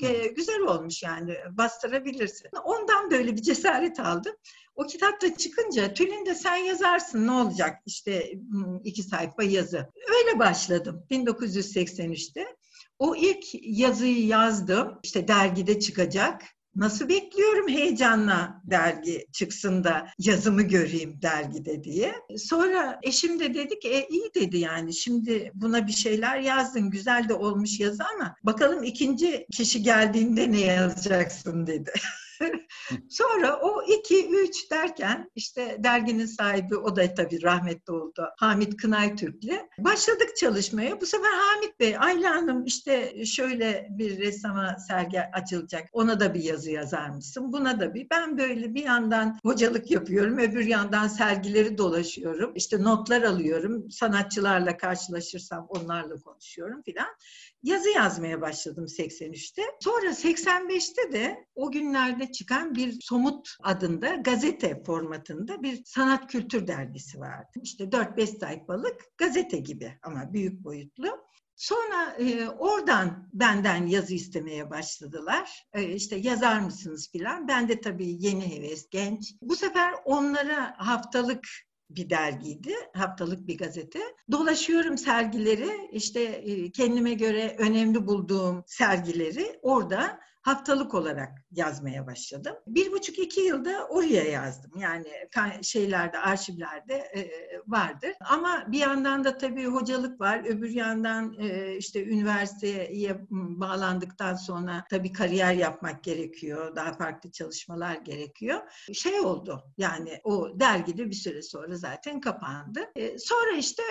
e, 0.03 0.27
güzel 0.27 0.61
olmuş 0.61 1.03
yani 1.03 1.35
bastırabilirsin. 1.51 2.49
Ondan 2.63 3.11
böyle 3.11 3.35
bir 3.35 3.41
cesaret 3.41 3.99
aldım. 3.99 4.33
O 4.75 4.83
kitapta 4.83 5.37
çıkınca 5.37 5.93
Tülin 5.93 6.25
de 6.25 6.35
sen 6.35 6.55
yazarsın 6.55 7.27
ne 7.27 7.31
olacak 7.31 7.77
işte 7.85 8.31
iki 8.83 9.03
sayfa 9.03 9.43
yazı. 9.43 9.89
Öyle 10.07 10.39
başladım 10.39 11.05
1983'te. 11.11 12.45
O 12.99 13.15
ilk 13.15 13.45
yazıyı 13.61 14.27
yazdım. 14.27 14.99
İşte 15.03 15.27
dergide 15.27 15.79
çıkacak. 15.79 16.41
Nasıl 16.75 17.09
bekliyorum 17.09 17.69
heyecanla 17.69 18.61
dergi 18.63 19.25
çıksın 19.31 19.83
da 19.83 20.07
yazımı 20.19 20.61
göreyim 20.61 21.21
dergide 21.21 21.83
diye. 21.83 22.15
Sonra 22.37 22.99
eşim 23.03 23.39
de 23.39 23.53
dedi 23.53 23.79
ki 23.79 23.89
e, 23.89 24.07
iyi 24.07 24.31
dedi 24.35 24.57
yani 24.57 24.93
şimdi 24.93 25.51
buna 25.53 25.87
bir 25.87 25.91
şeyler 25.91 26.39
yazdın 26.39 26.89
güzel 26.89 27.29
de 27.29 27.33
olmuş 27.33 27.79
yazı 27.79 28.03
ama 28.15 28.35
bakalım 28.43 28.83
ikinci 28.83 29.47
kişi 29.51 29.83
geldiğinde 29.83 30.51
ne 30.51 30.61
yazacaksın 30.61 31.67
dedi. 31.67 31.93
Sonra 33.09 33.59
o 33.61 33.83
iki, 33.83 34.29
üç 34.29 34.71
derken 34.71 35.31
işte 35.35 35.77
derginin 35.79 36.25
sahibi 36.25 36.77
o 36.77 36.95
da 36.95 37.13
tabii 37.13 37.43
rahmetli 37.43 37.93
oldu. 37.93 38.29
Hamit 38.37 38.77
Kınay 38.77 39.15
Türk'le. 39.15 39.53
Başladık 39.77 40.37
çalışmaya. 40.37 41.01
Bu 41.01 41.05
sefer 41.05 41.33
Hamit 41.33 41.79
Bey, 41.79 41.97
Ayla 41.97 42.35
Hanım 42.35 42.65
işte 42.65 43.25
şöyle 43.25 43.87
bir 43.89 44.19
ressama 44.19 44.75
sergi 44.87 45.21
açılacak. 45.21 45.89
Ona 45.91 46.19
da 46.19 46.33
bir 46.33 46.43
yazı 46.43 46.71
yazar 46.71 47.09
mısın? 47.09 47.53
Buna 47.53 47.79
da 47.79 47.93
bir. 47.93 48.07
Ben 48.11 48.37
böyle 48.37 48.73
bir 48.73 48.83
yandan 48.83 49.39
hocalık 49.43 49.91
yapıyorum. 49.91 50.37
Öbür 50.37 50.65
yandan 50.65 51.07
sergileri 51.07 51.77
dolaşıyorum. 51.77 52.51
İşte 52.55 52.83
notlar 52.83 53.21
alıyorum. 53.21 53.91
Sanatçılarla 53.91 54.77
karşılaşırsam 54.77 55.65
onlarla 55.69 56.15
konuşuyorum 56.15 56.81
filan. 56.81 57.07
Yazı 57.63 57.89
yazmaya 57.89 58.41
başladım 58.41 58.85
83'te. 58.85 59.61
Sonra 59.79 60.09
85'te 60.09 61.11
de 61.11 61.45
o 61.55 61.71
günlerde 61.71 62.31
çıkan 62.31 62.75
bir 62.75 62.97
Somut 63.01 63.49
adında 63.63 64.15
gazete 64.15 64.83
formatında 64.83 65.63
bir 65.63 65.81
sanat 65.85 66.31
kültür 66.31 66.67
dergisi 66.67 67.19
vardı. 67.19 67.51
İşte 67.61 67.83
4-5 67.83 68.39
sayfalık 68.39 69.17
gazete 69.17 69.57
gibi 69.57 69.97
ama 70.03 70.33
büyük 70.33 70.63
boyutlu. 70.63 71.23
Sonra 71.55 72.15
e, 72.19 72.47
oradan 72.47 73.29
benden 73.33 73.87
yazı 73.87 74.13
istemeye 74.13 74.69
başladılar. 74.69 75.67
E, 75.73 75.83
işte 75.83 76.15
yazar 76.15 76.59
mısınız 76.59 77.11
filan. 77.11 77.47
Ben 77.47 77.69
de 77.69 77.81
tabii 77.81 78.15
yeni 78.25 78.55
heves, 78.55 78.89
genç. 78.89 79.33
Bu 79.41 79.55
sefer 79.55 79.93
onlara 80.05 80.75
haftalık 80.77 81.47
bir 81.95 82.09
dergiydi, 82.09 82.73
haftalık 82.93 83.47
bir 83.47 83.57
gazete. 83.57 83.99
Dolaşıyorum 84.31 84.97
sergileri, 84.97 85.89
işte 85.91 86.43
kendime 86.71 87.13
göre 87.13 87.55
önemli 87.59 88.07
bulduğum 88.07 88.63
sergileri 88.67 89.59
orada 89.61 90.19
haftalık 90.43 90.93
olarak 90.93 91.31
yazmaya 91.51 92.07
başladım. 92.07 92.55
Bir 92.67 92.91
buçuk 92.91 93.19
iki 93.19 93.41
yılda 93.41 93.87
oraya 93.87 94.23
yazdım. 94.23 94.71
Yani 94.77 95.07
şeylerde, 95.61 96.19
arşivlerde 96.19 96.93
e, 96.93 97.31
vardır. 97.67 98.11
Ama 98.29 98.65
bir 98.67 98.79
yandan 98.79 99.23
da 99.23 99.37
tabii 99.37 99.65
hocalık 99.65 100.21
var. 100.21 100.43
Öbür 100.45 100.69
yandan 100.69 101.35
e, 101.39 101.77
işte 101.77 102.05
üniversiteye 102.05 103.25
bağlandıktan 103.29 104.35
sonra 104.35 104.83
tabii 104.89 105.11
kariyer 105.11 105.53
yapmak 105.53 106.03
gerekiyor. 106.03 106.75
Daha 106.75 106.93
farklı 106.93 107.31
çalışmalar 107.31 107.95
gerekiyor. 107.95 108.61
Şey 108.93 109.19
oldu 109.19 109.63
yani 109.77 110.19
o 110.23 110.59
dergide 110.59 111.09
bir 111.09 111.15
süre 111.15 111.41
sonra 111.41 111.75
zaten 111.75 112.21
kapandı. 112.21 112.79
E, 112.95 113.17
sonra 113.17 113.51
işte 113.57 113.83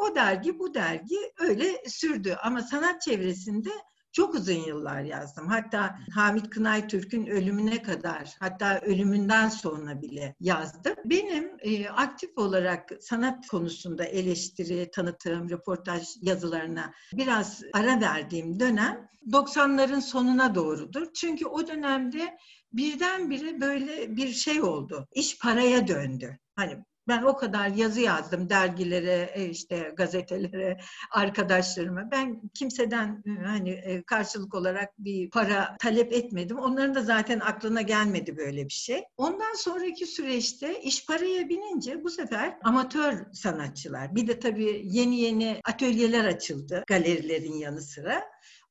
o 0.00 0.14
dergi 0.14 0.58
bu 0.58 0.74
dergi 0.74 1.18
öyle 1.40 1.82
sürdü. 1.86 2.36
Ama 2.42 2.62
sanat 2.62 3.02
çevresinde 3.02 3.70
çok 4.12 4.34
uzun 4.34 4.52
yıllar 4.66 5.00
yazdım. 5.00 5.48
Hatta 5.48 5.98
Hamit 6.14 6.50
Kınay 6.50 6.88
Türk'ün 6.88 7.26
ölümüne 7.26 7.82
kadar, 7.82 8.36
hatta 8.40 8.80
ölümünden 8.80 9.48
sonra 9.48 10.02
bile 10.02 10.34
yazdım. 10.40 10.94
Benim 11.04 11.50
e, 11.60 11.88
aktif 11.88 12.38
olarak 12.38 12.90
sanat 13.00 13.46
konusunda 13.46 14.04
eleştiri, 14.04 14.90
tanıtım, 14.90 15.50
röportaj 15.50 16.08
yazılarına 16.22 16.92
biraz 17.12 17.62
ara 17.72 18.00
verdiğim 18.00 18.60
dönem 18.60 19.08
90'ların 19.26 20.00
sonuna 20.00 20.54
doğrudur. 20.54 21.06
Çünkü 21.14 21.46
o 21.46 21.66
dönemde 21.66 22.38
birdenbire 22.72 23.60
böyle 23.60 24.16
bir 24.16 24.28
şey 24.28 24.62
oldu. 24.62 25.08
İş 25.14 25.38
paraya 25.38 25.88
döndü. 25.88 26.38
Hani 26.56 26.84
ben 27.08 27.22
o 27.22 27.36
kadar 27.36 27.68
yazı 27.68 28.00
yazdım 28.00 28.50
dergilere, 28.50 29.30
e, 29.34 29.44
işte 29.44 29.92
gazetelere, 29.96 30.78
arkadaşlarıma. 31.10 32.10
Ben 32.10 32.40
kimseden 32.54 33.22
e, 33.26 33.44
hani 33.44 33.70
e, 33.70 34.02
karşılık 34.02 34.54
olarak 34.54 34.98
bir 34.98 35.30
para 35.30 35.76
talep 35.80 36.12
etmedim. 36.12 36.58
Onların 36.58 36.94
da 36.94 37.02
zaten 37.02 37.40
aklına 37.40 37.82
gelmedi 37.82 38.36
böyle 38.36 38.64
bir 38.64 38.72
şey. 38.72 39.02
Ondan 39.16 39.54
sonraki 39.54 40.06
süreçte 40.06 40.82
iş 40.82 41.06
paraya 41.06 41.48
binince 41.48 42.04
bu 42.04 42.10
sefer 42.10 42.58
amatör 42.64 43.32
sanatçılar, 43.32 44.14
bir 44.14 44.26
de 44.26 44.38
tabii 44.38 44.82
yeni 44.84 45.20
yeni 45.20 45.60
atölyeler 45.64 46.24
açıldı 46.24 46.84
galerilerin 46.86 47.54
yanı 47.54 47.82
sıra. 47.82 48.24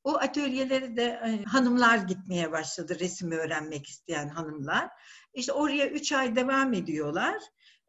O 0.04 0.16
atölyelere 0.16 0.96
de 0.96 1.20
hanımlar 1.46 1.98
gitmeye 1.98 2.52
başladı, 2.52 2.96
resim 3.00 3.32
öğrenmek 3.32 3.86
isteyen 3.86 4.28
hanımlar. 4.28 4.88
İşte 5.34 5.52
oraya 5.52 5.88
üç 5.88 6.12
ay 6.12 6.36
devam 6.36 6.74
ediyorlar. 6.74 7.36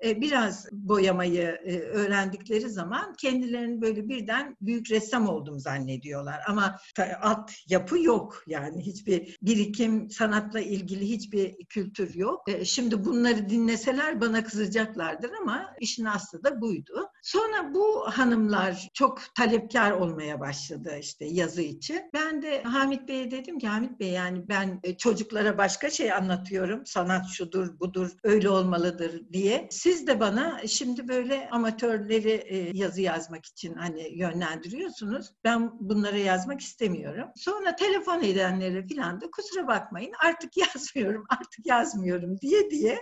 E, 0.03 0.21
biraz 0.21 0.67
boyamayı 0.71 1.41
e, 1.65 1.79
öğrendikleri 1.79 2.69
zaman 2.69 3.13
kendilerini 3.13 3.81
böyle 3.81 4.09
birden 4.09 4.57
büyük 4.61 4.91
ressam 4.91 5.27
oldum 5.27 5.59
zannediyorlar. 5.59 6.39
Ama 6.47 6.77
alt 7.21 7.51
yapı 7.67 7.99
yok 7.99 8.43
yani 8.47 8.81
hiçbir 8.81 9.37
birikim, 9.41 10.09
sanatla 10.09 10.59
ilgili 10.59 11.09
hiçbir 11.09 11.65
kültür 11.65 12.15
yok. 12.15 12.49
E, 12.49 12.65
şimdi 12.65 13.05
bunları 13.05 13.49
dinleseler 13.49 14.21
bana 14.21 14.43
kızacaklardır 14.43 15.31
ama 15.41 15.75
işin 15.79 16.05
aslı 16.05 16.43
da 16.43 16.61
buydu. 16.61 17.09
Sonra 17.21 17.73
bu 17.73 18.05
hanımlar 18.05 18.89
çok 18.93 19.21
talepkar 19.35 19.91
olmaya 19.91 20.39
başladı 20.39 20.97
işte 20.99 21.25
yazı 21.25 21.61
için. 21.61 22.01
Ben 22.13 22.41
de 22.41 22.63
Hamit 22.63 23.07
Bey'e 23.07 23.31
dedim 23.31 23.59
ki 23.59 23.67
Hamit 23.67 23.99
Bey 23.99 24.09
yani 24.09 24.49
ben 24.49 24.81
çocuklara 24.97 25.57
başka 25.57 25.89
şey 25.89 26.13
anlatıyorum. 26.13 26.85
Sanat 26.85 27.29
şudur, 27.29 27.79
budur, 27.79 28.11
öyle 28.23 28.49
olmalıdır 28.49 29.21
diye. 29.33 29.67
Siz 29.71 29.88
siz 29.89 30.07
de 30.07 30.19
bana 30.19 30.67
şimdi 30.67 31.07
böyle 31.07 31.49
amatörleri 31.49 32.31
e, 32.31 32.71
yazı 32.73 33.01
yazmak 33.01 33.45
için 33.45 33.73
hani 33.73 34.17
yönlendiriyorsunuz. 34.17 35.27
Ben 35.43 35.71
bunlara 35.79 36.17
yazmak 36.17 36.61
istemiyorum. 36.61 37.29
Sonra 37.35 37.75
telefon 37.75 38.23
edenlere 38.23 38.87
filan 38.87 39.21
da 39.21 39.31
kusura 39.31 39.67
bakmayın 39.67 40.11
artık 40.25 40.57
yazmıyorum, 40.75 41.25
artık 41.29 41.65
yazmıyorum 41.65 42.41
diye 42.41 42.69
diye 42.69 42.99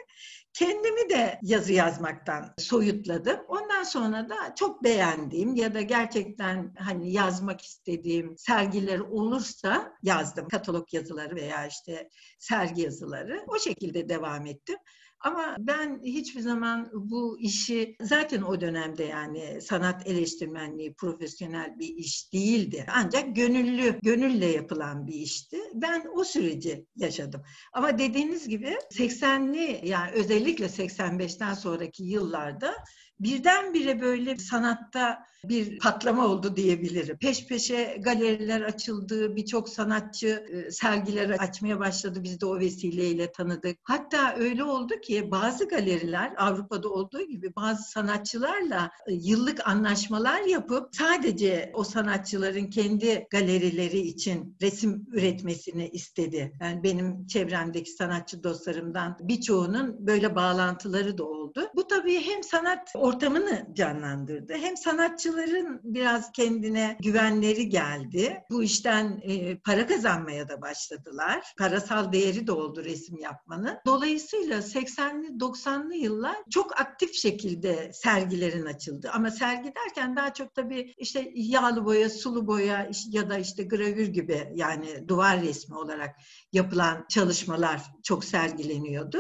kendimi 0.54 1.10
de 1.10 1.40
yazı 1.44 1.74
yazmaktan 1.74 2.54
soyutladım. 2.58 3.40
Ondan 3.48 3.84
sonra 3.84 4.30
da 4.30 4.56
çok 4.56 4.84
beğendiğim 4.84 5.56
ya 5.56 5.74
da 5.74 5.82
gerçekten 5.82 6.74
hani 6.78 7.12
yazmak 7.12 7.62
istediğim 7.62 8.38
sergiler 8.38 9.00
olursa 9.00 9.94
yazdım. 10.04 10.48
Katalog 10.48 10.94
yazıları 10.94 11.36
veya 11.36 11.68
işte 11.68 12.10
sergi 12.40 12.82
yazıları. 12.82 13.46
O 13.48 13.60
şekilde 13.60 14.10
devam 14.10 14.46
ettim. 14.46 14.78
Ama 15.20 15.56
ben 15.60 16.02
hiçbir 16.04 16.40
zaman 16.40 16.90
bu 16.94 17.40
işi 17.40 17.96
zaten 18.02 18.42
o 18.42 18.62
dönemde 18.62 19.04
yani 19.04 19.62
sanat 19.62 20.08
eleştirmenliği 20.08 20.94
profesyonel 20.94 21.80
bir 21.80 21.88
iş 21.88 22.34
değildi. 22.34 22.86
Ancak 22.96 23.36
gönüllü, 23.36 24.00
gönülle 24.04 24.46
yapılan 24.46 25.08
bir 25.08 25.14
işti. 25.14 25.58
Ben 25.74 26.06
o 26.16 26.24
süreci 26.24 26.86
yaşadım. 26.96 27.42
Ama 27.74 27.98
dediğiniz 28.00 28.48
gibi 28.48 28.78
80'li 28.94 29.88
yani 29.88 30.12
özellikle 30.12 30.66
85'ten 30.66 31.54
sonraki 31.54 32.04
yıllarda 32.04 32.74
birdenbire 33.20 34.02
böyle 34.02 34.38
sanatta 34.38 35.28
bir 35.44 35.80
patlama 35.80 36.28
oldu 36.28 36.56
diyebilirim. 36.56 37.18
Peş 37.18 37.48
peşe 37.48 37.98
galeriler 38.00 38.62
açıldı, 38.62 39.36
birçok 39.36 39.70
sanatçı 39.70 40.46
e, 40.50 40.72
sergiler 40.72 41.30
açmaya 41.30 41.80
başladı. 41.80 42.20
Biz 42.24 42.42
de 42.42 42.46
o 42.46 42.60
vesileyle 42.60 43.32
tanıdık. 43.32 43.78
Hatta 43.84 44.36
öyle 44.38 44.64
oldu 44.64 44.94
ki 45.02 45.32
bazı 45.32 45.68
galeriler 45.68 46.34
Avrupa'da 46.38 46.90
olduğu 46.90 47.22
gibi 47.22 47.56
bazı 47.56 47.84
sanatçılarla 47.84 48.92
e, 49.08 49.14
yıllık 49.14 49.68
anlaşmalar 49.68 50.42
yapıp 50.42 50.96
sadece 50.96 51.72
o 51.74 51.84
sanatçıların 51.84 52.66
kendi 52.66 53.28
galerileri 53.32 54.00
için 54.00 54.58
resim 54.62 55.08
üretmesini 55.12 55.90
istedi. 55.90 56.54
Yani 56.62 56.84
benim 56.84 57.28
çevremdeki 57.28 57.92
sanatçı 57.92 58.44
dostlarımdan 58.44 59.18
birçoğunun 59.22 60.08
böyle 60.08 60.36
bağlantıları 60.36 61.18
da 61.18 61.24
oldu. 61.24 61.70
Bu 61.76 61.88
tabii 61.88 62.22
hem 62.22 62.44
sanat 62.44 62.96
ortamını 63.08 63.68
canlandırdı 63.74 64.54
hem 64.54 64.78
sanatçılar 64.78 65.08
sanatçıların 65.08 65.82
biraz 65.84 66.32
kendine 66.32 66.98
güvenleri 67.02 67.70
geldi. 67.70 68.44
Bu 68.50 68.64
işten 68.64 69.22
e, 69.24 69.58
para 69.58 69.88
kazanmaya 69.88 70.50
da 70.50 70.62
başladılar. 70.62 71.54
Parasal 71.58 72.12
değeri 72.12 72.48
de 72.48 72.52
oldu 72.52 72.86
resim 72.86 73.18
yapmanın. 73.20 73.78
Dolayısıyla 73.86 74.60
80'li 74.60 75.28
90'lı 75.28 75.96
yıllar 75.96 76.36
çok 76.50 76.80
aktif 76.82 77.14
şekilde 77.14 77.92
sergilerin 77.94 78.66
açıldı. 78.66 79.10
Ama 79.14 79.32
sergi 79.32 79.74
derken 79.76 80.16
daha 80.16 80.34
çok 80.34 80.54
tabii 80.56 80.94
işte 80.98 81.32
yağlı 81.36 81.86
boya, 81.86 82.10
sulu 82.10 82.48
boya 82.48 82.90
ya 83.10 83.30
da 83.30 83.38
işte 83.38 83.64
gravür 83.64 84.08
gibi 84.08 84.52
yani 84.56 85.08
duvar 85.08 85.42
resmi 85.42 85.76
olarak 85.76 86.16
yapılan 86.54 87.06
çalışmalar 87.10 87.82
çok 88.04 88.26
sergileniyordu. 88.26 89.18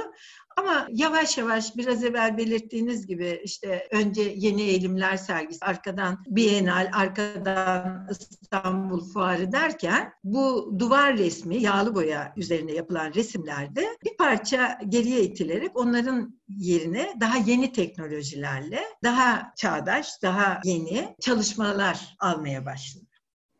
Ama 0.57 0.87
yavaş 0.91 1.37
yavaş 1.37 1.77
biraz 1.77 2.03
evvel 2.03 2.37
belirttiğiniz 2.37 3.07
gibi 3.07 3.41
işte 3.43 3.87
önce 3.91 4.33
yeni 4.35 4.61
eğilimler 4.61 5.17
sergisi, 5.17 5.65
arkadan 5.65 6.23
Bienal, 6.27 6.91
arkadan 6.93 8.07
İstanbul 8.09 9.11
Fuarı 9.13 9.51
derken 9.51 10.13
bu 10.23 10.75
duvar 10.79 11.17
resmi, 11.17 11.57
yağlı 11.57 11.95
boya 11.95 12.33
üzerine 12.37 12.71
yapılan 12.71 13.13
resimlerde 13.13 13.87
bir 14.05 14.17
parça 14.17 14.79
geriye 14.89 15.23
itilerek 15.23 15.77
onların 15.77 16.39
yerine 16.47 17.13
daha 17.19 17.37
yeni 17.37 17.71
teknolojilerle, 17.71 18.83
daha 19.03 19.53
çağdaş, 19.55 20.21
daha 20.21 20.61
yeni 20.63 21.15
çalışmalar 21.21 22.15
almaya 22.19 22.65
başladı. 22.65 23.06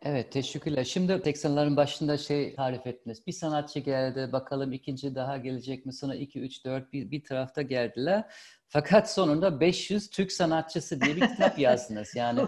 Evet, 0.02 0.32
teşekkürler. 0.32 0.84
Şimdi 0.84 1.12
80'lerin 1.12 1.76
başında 1.76 2.18
şey 2.18 2.56
tarif 2.56 2.88
ettiniz. 2.88 3.28
Bir 3.28 3.32
sanatçı 3.32 3.80
geldi, 3.80 4.30
bakalım 4.32 4.72
ikinci 4.74 5.16
daha 5.16 5.38
gelecek 5.38 5.86
mi? 5.86 5.94
Sonra 5.94 6.16
2, 6.16 6.40
3, 6.40 6.66
4 6.66 6.94
bir, 6.94 7.12
bir 7.12 7.24
tarafta 7.24 7.62
geldiler. 7.62 8.24
Fakat 8.68 9.12
sonunda 9.12 9.60
500 9.60 10.10
Türk 10.10 10.32
sanatçısı 10.32 11.02
diye 11.02 11.16
bir 11.16 11.28
kitap 11.28 11.60
yazdınız. 11.60 12.16
Yani 12.16 12.42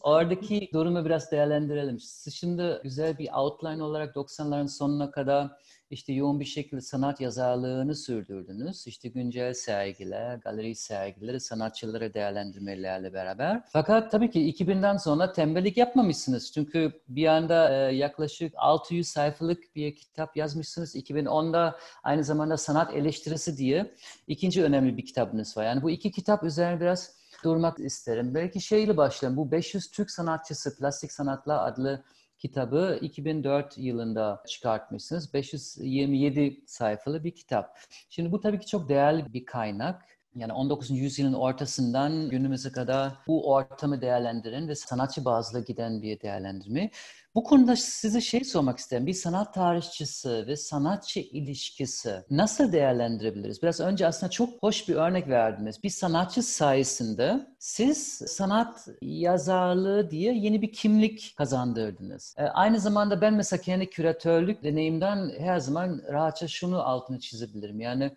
oradaki 0.00 0.70
durumu 0.72 1.04
biraz 1.04 1.30
değerlendirelim. 1.32 1.98
Şimdi 2.34 2.80
güzel 2.82 3.18
bir 3.18 3.28
outline 3.32 3.82
olarak 3.82 4.16
90'ların 4.16 4.68
sonuna 4.68 5.10
kadar 5.10 5.50
işte 5.90 6.12
yoğun 6.12 6.40
bir 6.40 6.44
şekilde 6.44 6.80
sanat 6.80 7.20
yazarlığını 7.20 7.94
sürdürdünüz. 7.94 8.86
İşte 8.86 9.08
güncel 9.08 9.54
sergiler, 9.54 10.36
galeri 10.36 10.74
sergileri, 10.74 11.40
sanatçıları 11.40 12.14
değerlendirmelerle 12.14 13.12
beraber. 13.12 13.62
Fakat 13.66 14.10
tabii 14.10 14.30
ki 14.30 14.52
2000'den 14.52 14.96
sonra 14.96 15.32
tembellik 15.32 15.76
yapmamışsınız. 15.76 16.52
Çünkü 16.52 16.92
bir 17.08 17.26
anda 17.26 17.88
e, 17.90 17.94
yaklaşık 17.94 18.52
600 18.56 19.08
sayfalık 19.08 19.76
bir 19.76 19.94
kitap 19.94 20.36
yazmışsınız. 20.36 20.96
2010'da 20.96 21.78
aynı 22.02 22.24
zamanda 22.24 22.56
sanat 22.56 22.94
eleştirisi 22.94 23.56
diye 23.56 23.94
ikinci 24.26 24.64
önemli 24.64 24.96
bir 24.96 25.06
kitabınız 25.06 25.56
var. 25.56 25.64
Yani 25.64 25.82
bu 25.82 25.90
iki 25.90 26.10
kitap 26.10 26.44
üzerine 26.44 26.80
biraz 26.80 27.14
durmak 27.44 27.80
isterim. 27.80 28.34
Belki 28.34 28.60
şeyle 28.60 28.96
başlayalım. 28.96 29.36
Bu 29.36 29.50
500 29.50 29.90
Türk 29.90 30.10
sanatçısı 30.10 30.76
Plastik 30.76 31.12
Sanatlar 31.12 31.68
adlı 31.68 32.04
kitabı 32.44 32.98
2004 33.02 33.78
yılında 33.78 34.42
çıkartmışsınız. 34.46 35.34
527 35.34 36.60
sayfalı 36.66 37.24
bir 37.24 37.30
kitap. 37.30 37.78
Şimdi 38.10 38.32
bu 38.32 38.40
tabii 38.40 38.60
ki 38.60 38.66
çok 38.66 38.88
değerli 38.88 39.32
bir 39.32 39.46
kaynak. 39.46 40.02
Yani 40.36 40.52
19. 40.52 40.90
yüzyılın 40.90 41.32
ortasından 41.32 42.28
günümüze 42.28 42.72
kadar 42.72 43.12
bu 43.26 43.52
ortamı 43.52 44.00
değerlendiren 44.00 44.68
ve 44.68 44.74
sanatçı 44.74 45.24
bazlı 45.24 45.64
giden 45.64 46.02
bir 46.02 46.20
değerlendirme. 46.20 46.90
Bu 47.34 47.44
konuda 47.44 47.76
size 47.76 48.20
şey 48.20 48.44
sormak 48.44 48.78
isterim. 48.78 49.06
Bir 49.06 49.12
sanat 49.12 49.54
tarihçisi 49.54 50.46
ve 50.46 50.56
sanatçı 50.56 51.20
ilişkisi 51.20 52.24
nasıl 52.30 52.72
değerlendirebiliriz? 52.72 53.62
Biraz 53.62 53.80
önce 53.80 54.06
aslında 54.06 54.30
çok 54.30 54.62
hoş 54.62 54.88
bir 54.88 54.94
örnek 54.94 55.28
verdiniz. 55.28 55.82
Bir 55.82 55.90
sanatçı 55.90 56.42
sayesinde 56.42 57.46
siz 57.58 58.22
sanat 58.26 58.88
yazarlığı 59.02 60.10
diye 60.10 60.34
yeni 60.34 60.62
bir 60.62 60.72
kimlik 60.72 61.34
kazandırdınız. 61.36 62.34
E, 62.38 62.42
aynı 62.42 62.80
zamanda 62.80 63.20
ben 63.20 63.34
mesela 63.34 63.62
kendi 63.62 63.90
küratörlük 63.90 64.62
deneyimden 64.62 65.30
her 65.38 65.58
zaman 65.58 66.02
rahatça 66.12 66.48
şunu 66.48 66.82
altını 66.82 67.20
çizebilirim. 67.20 67.80
Yani 67.80 68.10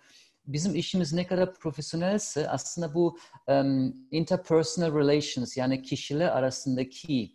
bizim 0.47 0.75
işimiz 0.75 1.13
ne 1.13 1.27
kadar 1.27 1.53
profesyonelse 1.53 2.49
aslında 2.49 2.93
bu 2.93 3.17
um, 3.47 3.95
interpersonal 4.11 4.95
relations 4.95 5.57
yani 5.57 5.81
kişiler 5.81 6.27
arasındaki 6.27 7.31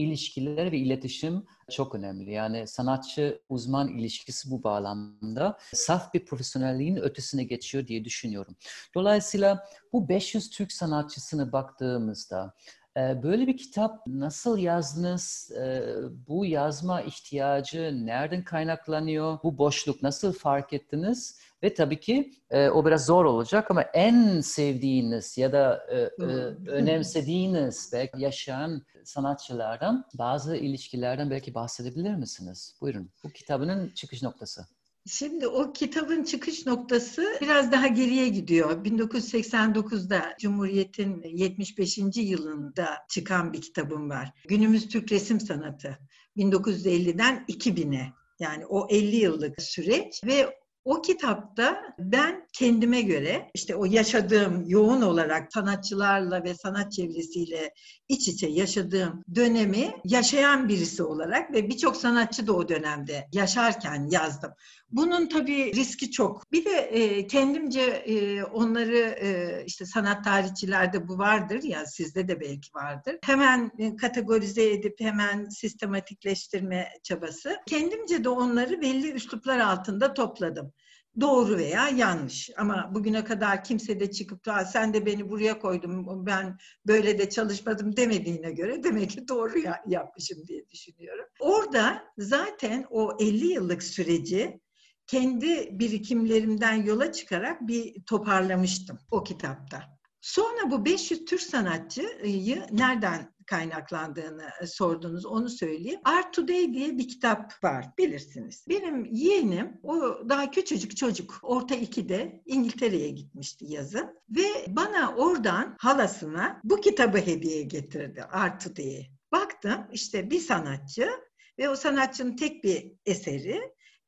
ilişkiler 0.00 0.72
ve 0.72 0.78
iletişim 0.78 1.46
çok 1.70 1.94
önemli. 1.94 2.30
Yani 2.32 2.66
sanatçı 2.66 3.40
uzman 3.48 3.88
ilişkisi 3.88 4.50
bu 4.50 4.62
bağlamda 4.62 5.58
saf 5.74 6.14
bir 6.14 6.24
profesyonelliğin 6.24 6.96
ötesine 6.96 7.44
geçiyor 7.44 7.86
diye 7.86 8.04
düşünüyorum. 8.04 8.56
Dolayısıyla 8.94 9.68
bu 9.92 10.08
500 10.08 10.50
Türk 10.50 10.72
sanatçısına 10.72 11.52
baktığımızda 11.52 12.54
e, 12.96 13.22
Böyle 13.22 13.46
bir 13.46 13.56
kitap 13.56 14.06
nasıl 14.06 14.58
yazdınız? 14.58 15.50
E, 15.50 15.84
bu 16.28 16.46
yazma 16.46 17.02
ihtiyacı 17.02 18.06
nereden 18.06 18.44
kaynaklanıyor? 18.44 19.38
Bu 19.42 19.58
boşluk 19.58 20.02
nasıl 20.02 20.32
fark 20.32 20.72
ettiniz? 20.72 21.40
Ve 21.62 21.74
tabii 21.74 22.00
ki 22.00 22.32
e, 22.50 22.68
o 22.68 22.86
biraz 22.86 23.06
zor 23.06 23.24
olacak 23.24 23.70
ama 23.70 23.82
en 23.82 24.40
sevdiğiniz 24.40 25.38
ya 25.38 25.52
da 25.52 25.86
e, 25.90 25.96
e, 25.96 26.24
önemsediğiniz 26.70 27.90
belki 27.92 28.22
yaşayan 28.22 28.82
sanatçılardan 29.04 30.04
bazı 30.14 30.56
ilişkilerden 30.56 31.30
belki 31.30 31.54
bahsedebilir 31.54 32.14
misiniz? 32.14 32.76
Buyurun. 32.80 33.10
Bu 33.24 33.30
kitabının 33.30 33.88
çıkış 33.88 34.22
noktası. 34.22 34.66
Şimdi 35.06 35.48
o 35.48 35.72
kitabın 35.72 36.24
çıkış 36.24 36.66
noktası 36.66 37.38
biraz 37.40 37.72
daha 37.72 37.86
geriye 37.86 38.28
gidiyor. 38.28 38.84
1989'da 38.84 40.22
Cumhuriyet'in 40.40 41.22
75. 41.22 41.98
yılında 42.16 42.86
çıkan 43.08 43.52
bir 43.52 43.60
kitabım 43.60 44.10
var. 44.10 44.32
Günümüz 44.48 44.88
Türk 44.88 45.12
Resim 45.12 45.40
Sanatı. 45.40 45.98
1950'den 46.36 47.44
2000'e 47.48 48.12
yani 48.38 48.66
o 48.66 48.88
50 48.90 49.16
yıllık 49.16 49.62
süreç 49.62 50.24
ve 50.24 50.59
o 50.84 51.02
kitapta 51.02 51.82
ben 51.98 52.46
kendime 52.52 53.02
göre 53.02 53.50
işte 53.54 53.74
o 53.74 53.84
yaşadığım 53.84 54.64
yoğun 54.66 55.02
olarak 55.02 55.52
sanatçılarla 55.52 56.44
ve 56.44 56.54
sanat 56.54 56.92
çevresiyle 56.92 57.72
iç 58.08 58.28
içe 58.28 58.46
yaşadığım 58.46 59.24
dönemi 59.34 59.90
yaşayan 60.04 60.68
birisi 60.68 61.02
olarak 61.02 61.52
ve 61.52 61.68
birçok 61.68 61.96
sanatçı 61.96 62.46
da 62.46 62.52
o 62.52 62.68
dönemde 62.68 63.26
yaşarken 63.32 64.08
yazdım. 64.10 64.50
Bunun 64.90 65.26
tabii 65.28 65.72
riski 65.74 66.10
çok. 66.10 66.52
Bir 66.52 66.64
de 66.64 66.70
e, 66.70 67.26
kendimce 67.26 67.80
e, 67.80 68.44
onları 68.44 68.96
e, 68.96 69.62
işte 69.66 69.86
sanat 69.86 70.24
tarihçilerde 70.24 71.08
bu 71.08 71.18
vardır 71.18 71.62
ya 71.62 71.86
sizde 71.86 72.28
de 72.28 72.40
belki 72.40 72.74
vardır. 72.74 73.16
Hemen 73.22 73.70
kategorize 73.96 74.70
edip 74.70 75.00
hemen 75.00 75.48
sistematikleştirme 75.48 76.88
çabası. 77.02 77.56
Kendimce 77.66 78.24
de 78.24 78.28
onları 78.28 78.80
belli 78.80 79.12
üsluplar 79.12 79.58
altında 79.58 80.14
topladım 80.14 80.72
doğru 81.20 81.56
veya 81.56 81.88
yanlış. 81.88 82.50
Ama 82.56 82.90
bugüne 82.94 83.24
kadar 83.24 83.64
kimse 83.64 84.00
de 84.00 84.10
çıkıp 84.10 84.46
da 84.46 84.64
sen 84.64 84.94
de 84.94 85.06
beni 85.06 85.28
buraya 85.30 85.58
koydun, 85.58 86.26
ben 86.26 86.58
böyle 86.86 87.18
de 87.18 87.30
çalışmadım 87.30 87.96
demediğine 87.96 88.52
göre 88.52 88.84
demek 88.84 89.10
ki 89.10 89.28
doğru 89.28 89.52
yapmışım 89.86 90.46
diye 90.46 90.68
düşünüyorum. 90.70 91.24
Orada 91.40 92.04
zaten 92.18 92.86
o 92.90 93.16
50 93.20 93.46
yıllık 93.46 93.82
süreci 93.82 94.60
kendi 95.06 95.78
birikimlerimden 95.78 96.84
yola 96.84 97.12
çıkarak 97.12 97.68
bir 97.68 98.02
toparlamıştım 98.02 98.98
o 99.10 99.24
kitapta. 99.24 99.99
Sonra 100.20 100.70
bu 100.70 100.84
500 100.84 101.24
Türk 101.24 101.40
sanatçıyı 101.40 102.66
nereden 102.70 103.34
kaynaklandığını 103.46 104.48
e, 104.62 104.66
sordunuz 104.66 105.26
onu 105.26 105.48
söyleyeyim. 105.48 106.00
Art 106.04 106.34
Today 106.34 106.74
diye 106.74 106.98
bir 106.98 107.08
kitap 107.08 107.64
var 107.64 107.86
bilirsiniz. 107.98 108.64
Benim 108.68 109.04
yeğenim 109.04 109.80
o 109.82 109.94
daha 110.28 110.50
küçücük 110.50 110.96
çocuk 110.96 111.38
orta 111.42 111.74
2'de 111.74 112.42
İngiltere'ye 112.46 113.10
gitmişti 113.10 113.64
yazın 113.68 114.14
ve 114.36 114.48
bana 114.68 115.14
oradan 115.16 115.76
halasına 115.78 116.60
bu 116.64 116.80
kitabı 116.80 117.18
hediye 117.18 117.62
getirdi 117.62 118.22
Art 118.22 118.64
Today'i. 118.64 119.06
Baktım 119.32 119.86
işte 119.92 120.30
bir 120.30 120.40
sanatçı 120.40 121.10
ve 121.58 121.68
o 121.68 121.76
sanatçının 121.76 122.36
tek 122.36 122.64
bir 122.64 122.92
eseri 123.06 123.60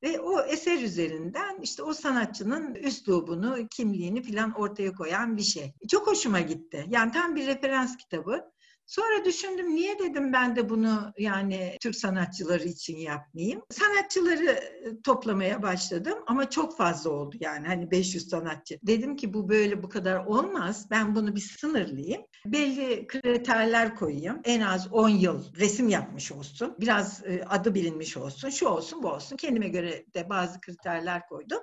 ve 0.03 0.21
o 0.21 0.41
eser 0.41 0.83
üzerinden 0.83 1.59
işte 1.63 1.83
o 1.83 1.95
sanatçının 1.95 2.75
üslubunu, 2.75 3.69
kimliğini 3.71 4.23
falan 4.23 4.53
ortaya 4.53 4.93
koyan 4.93 5.37
bir 5.37 5.43
şey. 5.43 5.75
Çok 5.89 6.07
hoşuma 6.07 6.41
gitti. 6.41 6.87
Yani 6.89 7.13
tam 7.13 7.37
bir 7.37 7.47
referans 7.47 7.97
kitabı. 7.97 8.53
Sonra 8.93 9.25
düşündüm 9.25 9.75
niye 9.75 9.99
dedim 9.99 10.33
ben 10.33 10.57
de 10.57 10.69
bunu 10.69 11.13
yani 11.19 11.77
Türk 11.83 11.97
sanatçıları 11.97 12.65
için 12.65 12.97
yapmayayım. 12.97 13.63
Sanatçıları 13.71 14.45
e, 14.45 15.03
toplamaya 15.05 15.63
başladım 15.63 16.19
ama 16.27 16.51
çok 16.51 16.77
fazla 16.77 17.11
oldu 17.11 17.37
yani 17.41 17.67
hani 17.67 17.91
500 17.91 18.29
sanatçı. 18.29 18.79
Dedim 18.83 19.17
ki 19.17 19.35
bu 19.35 19.49
böyle 19.49 19.83
bu 19.83 19.89
kadar 19.89 20.27
olmaz. 20.27 20.87
Ben 20.91 21.15
bunu 21.15 21.37
bir 21.37 21.41
sınırlayayım. 21.41 22.23
Belli 22.47 23.07
kriterler 23.07 23.97
koyayım. 23.97 24.41
En 24.45 24.61
az 24.61 24.93
10 24.93 25.09
yıl 25.09 25.55
resim 25.55 25.89
yapmış 25.89 26.33
olsun. 26.33 26.77
Biraz 26.81 27.27
e, 27.27 27.45
adı 27.49 27.75
bilinmiş 27.75 28.17
olsun. 28.17 28.51
Şu 28.51 28.67
olsun 28.67 29.03
bu 29.03 29.09
olsun. 29.09 29.37
Kendime 29.37 29.69
göre 29.69 30.05
de 30.15 30.29
bazı 30.31 30.61
kriterler 30.61 31.27
koydum. 31.29 31.63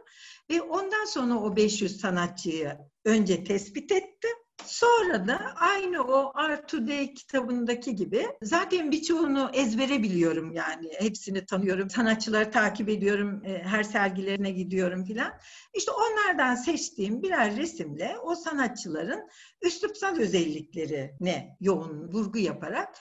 Ve 0.50 0.62
ondan 0.62 1.06
sonra 1.06 1.36
o 1.36 1.56
500 1.56 2.02
sanatçıyı 2.02 2.78
önce 3.06 3.44
tespit 3.44 3.92
ettim. 3.92 4.49
Sonra 4.66 5.28
da 5.28 5.54
aynı 5.56 6.04
o 6.04 6.32
Art 6.34 6.68
Today 6.70 7.14
kitabındaki 7.14 7.96
gibi 7.96 8.28
zaten 8.42 8.92
birçoğunu 8.92 9.50
ezbere 9.54 10.04
biliyorum 10.04 10.52
yani. 10.52 10.92
Hepsini 11.00 11.46
tanıyorum. 11.46 11.90
Sanatçıları 11.90 12.52
takip 12.52 12.90
ediyorum. 12.90 13.46
E, 13.46 13.64
her 13.64 13.84
sergilerine 13.84 14.52
gidiyorum 14.52 15.06
filan. 15.06 15.34
İşte 15.74 15.92
onlardan 15.92 16.56
seçtiğim 16.56 17.24
birer 17.24 17.56
resimle 17.56 18.16
o 18.24 18.36
sanatçıların 18.36 19.30
üslupsal 19.62 20.18
özelliklerine 20.18 21.58
yoğun 21.60 22.08
vurgu 22.12 22.40
yaparak 22.40 22.96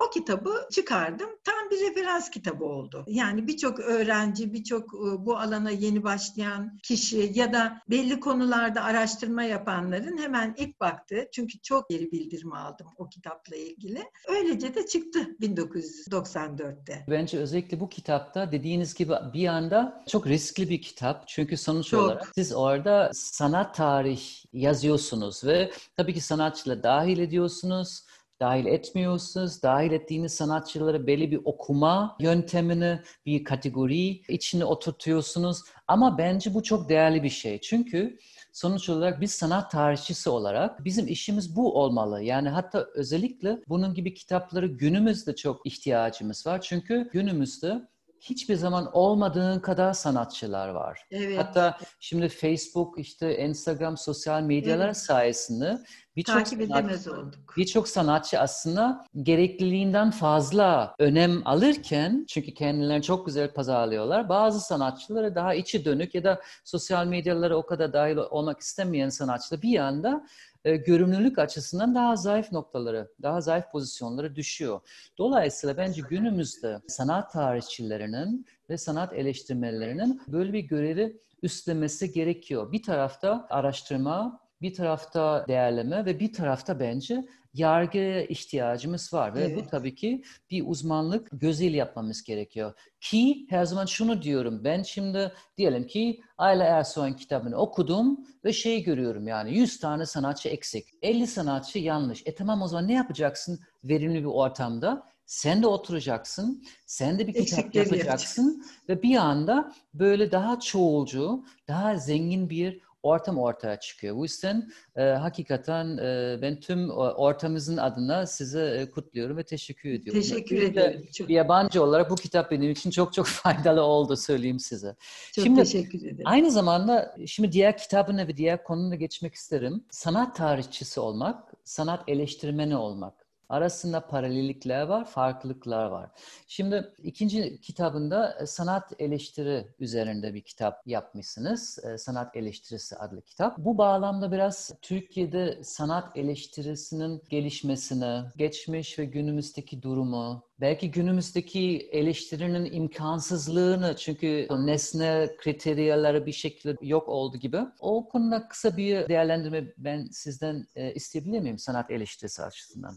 o 0.00 0.10
kitabı 0.10 0.68
çıkardım. 0.72 1.28
Tam 1.44 1.70
bir 1.70 1.90
referans 1.90 2.30
kitabı 2.30 2.64
oldu. 2.64 3.04
Yani 3.08 3.46
birçok 3.46 3.80
öğrenci, 3.80 4.52
birçok 4.52 4.94
ıı, 4.94 5.26
bu 5.26 5.38
alana 5.38 5.70
yeni 5.70 6.04
başlayan 6.04 6.78
kişi 6.82 7.32
ya 7.34 7.52
da 7.52 7.82
belli 7.90 8.20
konularda 8.20 8.82
araştırma 8.82 9.42
yapanların 9.42 10.18
hemen 10.18 10.54
ilk 10.58 10.80
baktı. 10.80 11.28
Çünkü 11.32 11.58
çok 11.58 11.88
geri 11.88 12.12
bildirim 12.12 12.52
aldım 12.52 12.86
o 12.96 13.08
kitapla 13.08 13.56
ilgili. 13.56 14.02
Öylece 14.28 14.74
de 14.74 14.86
çıktı 14.86 15.36
1994'te. 15.40 17.04
Bence 17.10 17.38
özellikle 17.38 17.80
bu 17.80 17.88
kitapta 17.88 18.52
dediğiniz 18.52 18.94
gibi 18.94 19.14
bir 19.34 19.46
anda 19.46 20.04
çok 20.08 20.26
riskli 20.26 20.70
bir 20.70 20.82
kitap. 20.82 21.28
Çünkü 21.28 21.56
sonuç 21.56 21.88
çok. 21.88 22.00
olarak 22.00 22.32
siz 22.34 22.52
orada 22.52 23.10
sanat 23.14 23.74
tarih 23.74 24.44
yazıyorsunuz 24.52 25.44
ve 25.44 25.70
tabii 25.96 26.14
ki 26.14 26.20
sanatçıla 26.20 26.82
dahil 26.82 27.18
ediyorsunuz 27.18 28.04
dahil 28.40 28.66
etmiyorsunuz. 28.66 29.62
Dahil 29.62 29.92
ettiğiniz 29.92 30.34
sanatçıları 30.34 31.06
belli 31.06 31.30
bir 31.30 31.40
okuma 31.44 32.16
yöntemini, 32.20 33.00
bir 33.26 33.44
kategori 33.44 34.08
içine 34.28 34.64
oturtuyorsunuz. 34.64 35.62
Ama 35.88 36.18
bence 36.18 36.54
bu 36.54 36.62
çok 36.62 36.88
değerli 36.88 37.22
bir 37.22 37.30
şey. 37.30 37.60
Çünkü 37.60 38.18
sonuç 38.52 38.88
olarak 38.88 39.20
biz 39.20 39.30
sanat 39.30 39.70
tarihçisi 39.70 40.30
olarak 40.30 40.84
bizim 40.84 41.08
işimiz 41.08 41.56
bu 41.56 41.80
olmalı. 41.80 42.22
Yani 42.22 42.48
hatta 42.48 42.86
özellikle 42.94 43.58
bunun 43.68 43.94
gibi 43.94 44.14
kitapları 44.14 44.66
günümüzde 44.66 45.36
çok 45.36 45.66
ihtiyacımız 45.66 46.46
var. 46.46 46.60
Çünkü 46.60 47.10
günümüzde 47.12 47.88
hiçbir 48.24 48.54
zaman 48.54 48.90
olmadığın 48.92 49.60
kadar 49.60 49.92
sanatçılar 49.92 50.68
var. 50.68 51.06
Evet. 51.10 51.38
Hatta 51.38 51.78
şimdi 52.00 52.28
Facebook, 52.28 52.98
işte 52.98 53.38
Instagram, 53.38 53.96
sosyal 53.96 54.42
medyalar 54.42 54.86
evet. 54.86 54.96
sayesinde 54.96 55.78
birçok 56.16 56.48
sanatçı. 56.48 57.10
Birçok 57.56 57.88
sanatçı 57.88 58.40
aslında 58.40 59.06
gerekliliğinden 59.22 60.10
fazla 60.10 60.94
önem 60.98 61.42
alırken 61.44 62.24
çünkü 62.28 62.54
kendilerini 62.54 63.02
çok 63.02 63.26
güzel 63.26 63.52
pazarlıyorlar. 63.52 64.28
Bazı 64.28 64.60
sanatçıları 64.60 65.34
daha 65.34 65.54
içi 65.54 65.84
dönük 65.84 66.14
ya 66.14 66.24
da 66.24 66.40
sosyal 66.64 67.06
medyalara 67.06 67.56
o 67.56 67.66
kadar 67.66 67.92
dahil 67.92 68.16
olmak 68.16 68.60
istemeyen 68.60 69.08
sanatçılar 69.08 69.62
bir 69.62 69.78
anda 69.78 70.26
e, 70.64 70.76
görünürlük 70.76 71.38
açısından 71.38 71.94
daha 71.94 72.16
zayıf 72.16 72.52
noktaları, 72.52 73.12
daha 73.22 73.40
zayıf 73.40 73.64
pozisyonları 73.72 74.36
düşüyor. 74.36 74.80
Dolayısıyla 75.18 75.76
bence 75.76 76.02
günümüzde 76.10 76.80
sanat 76.88 77.32
tarihçilerinin 77.32 78.46
ve 78.70 78.78
sanat 78.78 79.12
eleştirmenlerinin 79.12 80.22
böyle 80.28 80.52
bir 80.52 80.60
görevi 80.60 81.20
üstlemesi 81.42 82.12
gerekiyor. 82.12 82.72
Bir 82.72 82.82
tarafta 82.82 83.46
araştırma, 83.50 84.40
bir 84.64 84.74
tarafta 84.74 85.44
değerleme 85.48 86.04
ve 86.04 86.20
bir 86.20 86.32
tarafta 86.32 86.80
bence 86.80 87.24
yargıya 87.54 88.24
ihtiyacımız 88.24 89.12
var. 89.12 89.34
Ve 89.34 89.44
evet. 89.44 89.56
bu 89.56 89.66
tabii 89.66 89.94
ki 89.94 90.22
bir 90.50 90.64
uzmanlık 90.66 91.28
gözüyle 91.32 91.76
yapmamız 91.76 92.22
gerekiyor. 92.22 92.72
Ki 93.00 93.46
her 93.50 93.64
zaman 93.64 93.86
şunu 93.86 94.22
diyorum. 94.22 94.64
Ben 94.64 94.82
şimdi 94.82 95.32
diyelim 95.56 95.86
ki 95.86 96.20
Ayla 96.38 96.64
Ersoy'un 96.64 97.14
kitabını 97.14 97.56
okudum 97.56 98.26
ve 98.44 98.52
şey 98.52 98.82
görüyorum 98.82 99.28
yani 99.28 99.58
100 99.58 99.80
tane 99.80 100.06
sanatçı 100.06 100.48
eksik. 100.48 100.88
50 101.02 101.26
sanatçı 101.26 101.78
yanlış. 101.78 102.22
E 102.26 102.34
tamam 102.34 102.62
o 102.62 102.68
zaman 102.68 102.88
ne 102.88 102.92
yapacaksın 102.92 103.60
verimli 103.84 104.20
bir 104.20 104.28
ortamda? 104.28 105.06
Sen 105.26 105.62
de 105.62 105.66
oturacaksın, 105.66 106.64
sen 106.86 107.18
de 107.18 107.26
bir 107.26 107.32
kitap 107.32 107.58
Eksikleri 107.58 107.98
yapacaksın 107.98 108.62
yapacak. 108.62 108.88
ve 108.88 109.02
bir 109.02 109.16
anda 109.16 109.72
böyle 109.94 110.32
daha 110.32 110.60
çoğulcu, 110.60 111.44
daha 111.68 111.96
zengin 111.96 112.50
bir 112.50 112.80
ortam 113.04 113.38
ortaya 113.38 113.80
çıkıyor. 113.80 114.16
Bu 114.16 114.24
yüzden 114.24 114.70
e, 114.96 115.02
hakikaten 115.02 115.96
e, 115.96 116.38
ben 116.42 116.60
tüm 116.60 116.90
ortamımızın 116.90 117.76
adına 117.76 118.26
size 118.26 118.66
e, 118.80 118.90
kutluyorum 118.90 119.36
ve 119.36 119.42
teşekkür 119.42 119.90
ediyorum. 119.90 120.22
Teşekkür 120.22 120.62
ederim. 120.62 121.08
Çok... 121.14 121.28
Bir 121.28 121.34
yabancı 121.34 121.82
olarak 121.82 122.10
bu 122.10 122.14
kitap 122.14 122.50
benim 122.50 122.70
için 122.70 122.90
çok 122.90 123.12
çok 123.12 123.26
faydalı 123.44 123.82
oldu 123.82 124.16
söyleyeyim 124.16 124.60
size. 124.60 124.96
Çok 125.32 125.44
şimdi, 125.44 125.60
teşekkür 125.60 125.98
ederim. 125.98 126.22
Aynı 126.24 126.50
zamanda 126.50 127.16
şimdi 127.26 127.52
diğer 127.52 127.78
kitabına 127.78 128.28
ve 128.28 128.36
diğer 128.36 128.64
konuna 128.64 128.94
geçmek 128.94 129.34
isterim. 129.34 129.84
Sanat 129.90 130.36
tarihçisi 130.36 131.00
olmak, 131.00 131.52
sanat 131.64 132.08
eleştirmeni 132.08 132.76
olmak 132.76 133.23
arasında 133.48 134.06
paralellikler 134.06 134.82
var, 134.82 135.04
farklılıklar 135.04 135.86
var. 135.86 136.10
Şimdi 136.48 136.92
ikinci 136.98 137.60
kitabında 137.60 138.38
e, 138.40 138.46
sanat 138.46 138.92
eleştiri 138.98 139.66
üzerinde 139.78 140.34
bir 140.34 140.42
kitap 140.42 140.86
yapmışsınız. 140.86 141.78
E, 141.84 141.98
sanat 141.98 142.34
Eleştirisi 142.36 142.96
adlı 142.96 143.22
kitap. 143.22 143.58
Bu 143.58 143.78
bağlamda 143.78 144.32
biraz 144.32 144.70
Türkiye'de 144.82 145.64
sanat 145.64 146.16
eleştirisinin 146.16 147.22
gelişmesini, 147.28 148.22
geçmiş 148.36 148.98
ve 148.98 149.04
günümüzdeki 149.04 149.82
durumu, 149.82 150.42
belki 150.64 150.90
günümüzdeki 150.90 151.88
eleştirinin 151.92 152.72
imkansızlığını 152.72 153.96
çünkü 153.96 154.46
nesne 154.50 155.30
kriteryaları 155.38 156.26
bir 156.26 156.32
şekilde 156.32 156.76
yok 156.82 157.08
oldu 157.08 157.36
gibi. 157.36 157.58
O 157.80 158.08
konuda 158.08 158.48
kısa 158.48 158.76
bir 158.76 159.08
değerlendirme 159.08 159.64
ben 159.78 160.08
sizden 160.12 160.66
e, 160.76 160.94
isteyebilir 160.94 161.40
miyim 161.40 161.58
sanat 161.58 161.90
eleştirisi 161.90 162.42
açısından? 162.42 162.96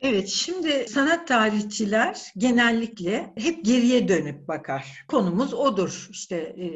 Evet, 0.00 0.28
şimdi 0.28 0.86
sanat 0.88 1.28
tarihçiler 1.28 2.22
genellikle 2.36 3.32
hep 3.38 3.64
geriye 3.64 4.08
dönüp 4.08 4.48
bakar. 4.48 5.04
Konumuz 5.08 5.54
odur. 5.54 6.08
İşte 6.10 6.36
e, 6.36 6.66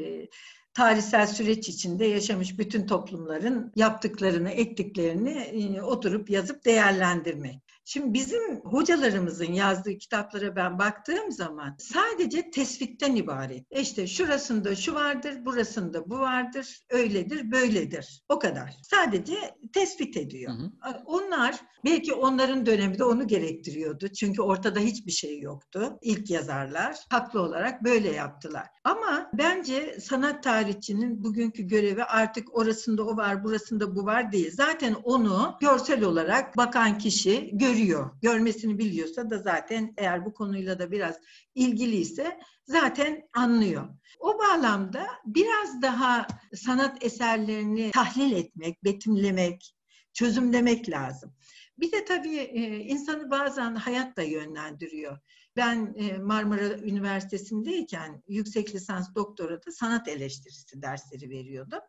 tarihsel 0.74 1.26
süreç 1.26 1.68
içinde 1.68 2.06
yaşamış 2.06 2.58
bütün 2.58 2.86
toplumların 2.86 3.72
yaptıklarını, 3.76 4.50
ettiklerini 4.50 5.30
e, 5.30 5.82
oturup 5.82 6.30
yazıp 6.30 6.64
değerlendirmek. 6.64 7.67
Şimdi 7.90 8.14
bizim 8.14 8.60
hocalarımızın 8.60 9.52
yazdığı 9.52 9.98
kitaplara 9.98 10.56
ben 10.56 10.78
baktığım 10.78 11.32
zaman 11.32 11.76
sadece 11.78 12.50
tespitten 12.50 13.16
ibaret. 13.16 13.64
E 13.70 13.80
işte 13.80 14.06
şurasında 14.06 14.76
şu 14.76 14.94
vardır, 14.94 15.44
burasında 15.44 16.10
bu 16.10 16.18
vardır, 16.18 16.80
öyledir, 16.90 17.50
böyledir. 17.50 18.22
O 18.28 18.38
kadar. 18.38 18.76
Sadece 18.82 19.34
tespit 19.72 20.16
ediyor. 20.16 20.52
Hı 20.52 20.62
hı. 20.62 21.02
Onlar 21.06 21.54
belki 21.84 22.14
onların 22.14 22.66
dönemi 22.66 22.98
de 22.98 23.04
onu 23.04 23.26
gerektiriyordu. 23.26 24.08
Çünkü 24.08 24.42
ortada 24.42 24.80
hiçbir 24.80 25.12
şey 25.12 25.40
yoktu. 25.40 25.98
İlk 26.02 26.30
yazarlar 26.30 26.96
haklı 27.10 27.42
olarak 27.42 27.84
böyle 27.84 28.12
yaptılar. 28.12 28.66
Ama 28.84 29.30
bence 29.32 30.00
sanat 30.00 30.42
tarihçinin 30.42 31.24
bugünkü 31.24 31.62
görevi 31.62 32.04
artık 32.04 32.56
orasında 32.58 33.04
o 33.06 33.16
var, 33.16 33.44
burasında 33.44 33.96
bu 33.96 34.04
var 34.04 34.32
değil. 34.32 34.50
Zaten 34.54 34.94
onu 35.04 35.56
görsel 35.60 36.04
olarak 36.04 36.56
bakan 36.56 36.98
kişi 36.98 37.50
görüyor 37.52 37.77
görüyor. 37.78 38.10
Görmesini 38.22 38.78
biliyorsa 38.78 39.30
da 39.30 39.38
zaten 39.38 39.94
eğer 39.96 40.24
bu 40.26 40.34
konuyla 40.34 40.78
da 40.78 40.90
biraz 40.90 41.16
ilgiliyse 41.54 42.40
zaten 42.64 43.28
anlıyor. 43.34 43.88
O 44.20 44.38
bağlamda 44.38 45.06
biraz 45.24 45.82
daha 45.82 46.26
sanat 46.54 47.04
eserlerini 47.04 47.90
tahlil 47.90 48.32
etmek, 48.32 48.84
betimlemek, 48.84 49.74
çözümlemek 50.12 50.90
lazım. 50.90 51.34
Bir 51.78 51.92
de 51.92 52.04
tabii 52.04 52.36
e, 52.36 52.76
insanı 52.76 53.30
bazen 53.30 53.74
hayat 53.74 54.16
da 54.16 54.22
yönlendiriyor. 54.22 55.18
Ben 55.58 55.94
e, 55.98 56.18
Marmara 56.18 56.78
Üniversitesi'ndeyken 56.78 58.22
yüksek 58.28 58.74
lisans 58.74 59.14
doktorada 59.14 59.72
sanat 59.72 60.08
eleştirisi 60.08 60.82
dersleri 60.82 61.30
veriyordum. 61.30 61.80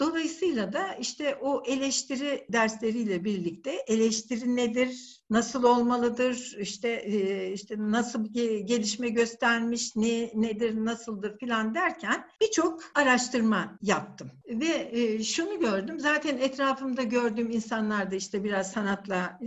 Dolayısıyla 0.00 0.72
da 0.72 0.94
işte 0.94 1.36
o 1.40 1.62
eleştiri 1.66 2.46
dersleriyle 2.52 3.24
birlikte 3.24 3.70
eleştiri 3.86 4.56
nedir, 4.56 5.20
nasıl 5.30 5.64
olmalıdır, 5.64 6.56
işte 6.60 6.88
e, 6.88 7.52
işte 7.52 7.74
nasıl 7.78 8.34
gelişme 8.64 9.08
göstermiş, 9.08 9.96
ne 9.96 10.30
nedir, 10.34 10.84
nasıldır 10.84 11.38
filan 11.38 11.74
derken 11.74 12.24
birçok 12.40 12.80
araştırma 12.94 13.78
yaptım 13.82 14.30
ve 14.48 14.90
e, 14.92 15.24
şunu 15.24 15.60
gördüm. 15.60 16.00
Zaten 16.00 16.38
etrafımda 16.38 17.02
gördüğüm 17.02 17.50
insanlar 17.50 18.10
da 18.10 18.14
işte 18.16 18.44
biraz 18.44 18.72
sanatla 18.72 19.38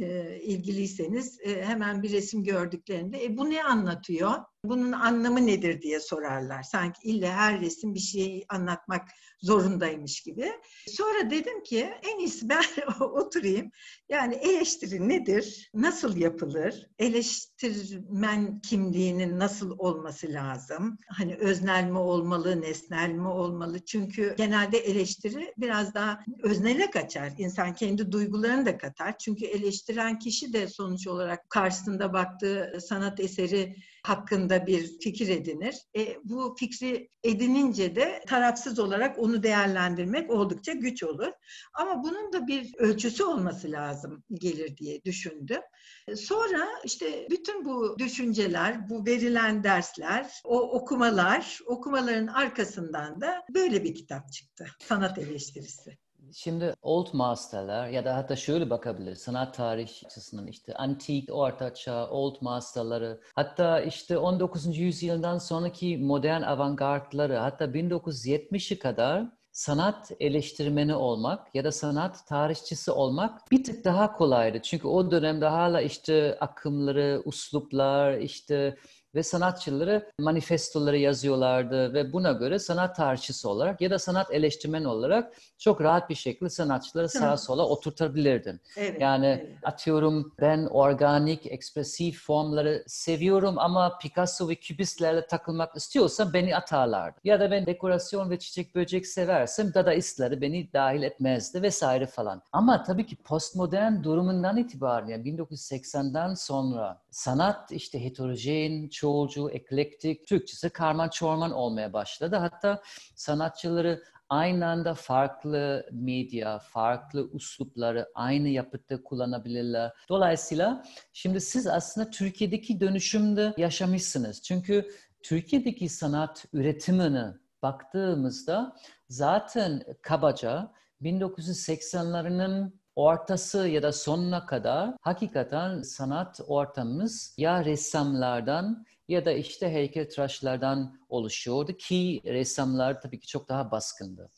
ilgiliyseniz 0.41 1.39
hemen 1.45 2.03
bir 2.03 2.11
resim 2.11 2.43
gördüklerinde 2.43 3.25
e, 3.25 3.37
bu 3.37 3.49
ne 3.49 3.60
anlatıyor? 3.63 4.33
Bunun 4.65 4.91
anlamı 4.91 5.47
nedir 5.47 5.81
diye 5.81 5.99
sorarlar. 5.99 6.63
Sanki 6.63 7.01
illa 7.03 7.33
her 7.33 7.61
resim 7.61 7.95
bir 7.95 7.99
şeyi 7.99 8.45
anlatmak 8.49 9.07
zorundaymış 9.41 10.21
gibi. 10.21 10.51
Sonra 10.87 11.29
dedim 11.29 11.63
ki 11.63 11.93
en 12.03 12.19
iyisi 12.19 12.49
ben 12.49 12.63
oturayım. 12.99 13.71
Yani 14.09 14.35
eleştiri 14.35 15.09
nedir? 15.09 15.69
Nasıl 15.73 16.17
yapılır? 16.17 16.89
Eleştirmen 16.99 18.59
kimliğinin 18.59 19.39
nasıl 19.39 19.75
olması 19.77 20.33
lazım? 20.33 20.97
Hani 21.09 21.35
öznel 21.35 21.83
mi 21.83 21.97
olmalı, 21.97 22.61
nesnel 22.61 23.09
mi 23.09 23.27
olmalı? 23.27 23.85
Çünkü 23.85 24.35
genelde 24.37 24.77
eleştiri 24.77 25.53
biraz 25.57 25.93
daha 25.93 26.19
öznele 26.43 26.91
kaçar. 26.91 27.33
İnsan 27.37 27.73
kendi 27.73 28.11
duygularını 28.11 28.65
da 28.65 28.77
katar. 28.77 29.17
Çünkü 29.17 29.45
eleştiren 29.45 30.19
kişi 30.19 30.53
de 30.53 30.67
sonuç 30.67 31.07
olarak 31.07 31.49
karşısında 31.49 32.13
baktığı 32.13 32.77
sanat 32.81 33.19
eseri 33.19 33.75
hakkında 34.03 34.67
bir 34.67 34.99
fikir 34.99 35.29
edinir. 35.29 35.75
E, 35.97 36.17
bu 36.23 36.55
fikri 36.59 37.09
edinince 37.23 37.95
de 37.95 38.23
tarafsız 38.27 38.79
olarak 38.79 39.19
onu 39.19 39.43
değerlendirmek 39.43 40.31
oldukça 40.31 40.73
güç 40.73 41.03
olur. 41.03 41.31
Ama 41.73 42.03
bunun 42.03 42.33
da 42.33 42.47
bir 42.47 42.71
ölçüsü 42.77 43.23
olması 43.23 43.71
lazım 43.71 44.23
gelir 44.33 44.77
diye 44.77 45.03
düşündüm. 45.03 45.61
E, 46.07 46.15
sonra 46.15 46.67
işte 46.83 47.27
bütün 47.29 47.65
bu 47.65 47.95
düşünceler, 47.99 48.89
bu 48.89 49.05
verilen 49.05 49.63
dersler, 49.63 50.41
o 50.43 50.59
okumalar, 50.59 51.59
okumaların 51.65 52.27
arkasından 52.27 53.21
da 53.21 53.43
böyle 53.55 53.83
bir 53.83 53.95
kitap 53.95 54.31
çıktı. 54.31 54.65
Sanat 54.79 55.17
eleştirisi. 55.17 55.97
Şimdi 56.33 56.73
Old 56.81 57.07
Master'lar 57.13 57.87
ya 57.87 58.05
da 58.05 58.15
hatta 58.15 58.35
şöyle 58.35 58.69
bakabilir 58.69 59.15
sanat 59.15 59.55
tarih 59.55 59.89
açısından 60.05 60.47
işte 60.47 60.73
antik, 60.73 61.29
orta 61.31 61.73
çağ, 61.73 62.09
Old 62.09 62.35
Master'ları 62.41 63.21
hatta 63.35 63.81
işte 63.81 64.17
19. 64.17 64.77
yüzyıldan 64.77 65.37
sonraki 65.37 65.97
modern 65.97 66.41
avantgardları 66.41 67.37
hatta 67.37 67.65
1970'i 67.65 68.79
kadar 68.79 69.25
sanat 69.51 70.11
eleştirmeni 70.19 70.95
olmak 70.95 71.55
ya 71.55 71.63
da 71.63 71.71
sanat 71.71 72.27
tarihçisi 72.27 72.91
olmak 72.91 73.51
bir 73.51 73.63
tık 73.63 73.85
daha 73.85 74.13
kolaydı. 74.13 74.61
Çünkü 74.61 74.87
o 74.87 75.11
dönemde 75.11 75.45
hala 75.45 75.81
işte 75.81 76.37
akımları, 76.39 77.21
usluplar, 77.25 78.17
işte 78.17 78.77
ve 79.15 79.23
sanatçıları 79.23 80.11
manifestoları 80.19 80.97
yazıyorlardı 80.97 81.93
ve 81.93 82.13
buna 82.13 82.31
göre 82.31 82.59
sanat 82.59 82.95
tarihçisi 82.95 83.47
olarak 83.47 83.81
ya 83.81 83.89
da 83.89 83.99
sanat 83.99 84.33
eleştirmeni 84.33 84.87
olarak 84.87 85.33
çok 85.57 85.81
rahat 85.81 86.09
bir 86.09 86.15
şekilde 86.15 86.49
sanatçıları 86.49 87.09
sağa 87.09 87.37
sola 87.37 87.67
oturtabilirdin. 87.67 88.61
Evet, 88.77 89.01
yani 89.01 89.25
evet. 89.25 89.57
atıyorum 89.63 90.33
ben 90.41 90.65
organik, 90.65 91.45
ekspresif 91.45 92.25
formları 92.25 92.83
seviyorum 92.87 93.59
ama 93.59 93.97
Picasso 93.97 94.49
ve 94.49 94.55
kübistlerle 94.55 95.27
takılmak 95.27 95.75
istiyorsam 95.75 96.33
beni 96.33 96.55
atarlardı. 96.55 97.19
Ya 97.23 97.39
da 97.39 97.51
ben 97.51 97.65
dekorasyon 97.65 98.29
ve 98.29 98.39
çiçek 98.39 98.75
böcek 98.75 99.07
seversem 99.07 99.73
dadaistleri 99.73 100.41
beni 100.41 100.73
dahil 100.73 101.03
etmezdi 101.03 101.61
vesaire 101.61 102.05
falan. 102.05 102.41
Ama 102.51 102.83
tabii 102.83 103.05
ki 103.05 103.15
postmodern 103.15 104.03
durumundan 104.03 104.57
itibaren 104.57 105.07
yani 105.07 105.23
1980'den 105.23 106.33
sonra 106.33 107.00
sanat 107.11 107.71
işte 107.71 108.03
heterojen, 108.03 108.89
çoğulcu, 108.89 109.49
eklektik, 109.49 110.27
Türkçesi 110.27 110.69
karman 110.69 111.09
çorman 111.09 111.51
olmaya 111.51 111.93
başladı. 111.93 112.35
Hatta 112.35 112.81
sanatçıları 113.15 114.03
aynı 114.29 114.67
anda 114.67 114.93
farklı 114.93 115.89
medya, 115.91 116.59
farklı 116.59 117.29
uslupları 117.31 118.07
aynı 118.15 118.49
yapıtta 118.49 119.03
kullanabilirler. 119.03 119.91
Dolayısıyla 120.09 120.83
şimdi 121.13 121.41
siz 121.41 121.67
aslında 121.67 122.09
Türkiye'deki 122.09 122.79
dönüşümde 122.79 123.53
yaşamışsınız. 123.57 124.41
Çünkü 124.41 124.89
Türkiye'deki 125.23 125.89
sanat 125.89 126.45
üretimini 126.53 127.25
baktığımızda 127.61 128.75
zaten 129.09 129.83
kabaca 130.01 130.71
1980'lerinin 131.01 132.80
ortası 132.95 133.67
ya 133.67 133.83
da 133.83 133.91
sonuna 133.91 134.45
kadar 134.45 134.93
hakikaten 135.01 135.81
sanat 135.81 136.39
ortamımız 136.47 137.35
ya 137.37 137.65
ressamlardan 137.65 138.85
ya 139.07 139.25
da 139.25 139.31
işte 139.31 139.69
heykeltıraşlardan 139.69 140.99
oluşuyordu 141.09 141.77
ki 141.77 142.21
ressamlar 142.25 143.01
tabii 143.01 143.19
ki 143.19 143.27
çok 143.27 143.49
daha 143.49 143.71
baskındı. 143.71 144.29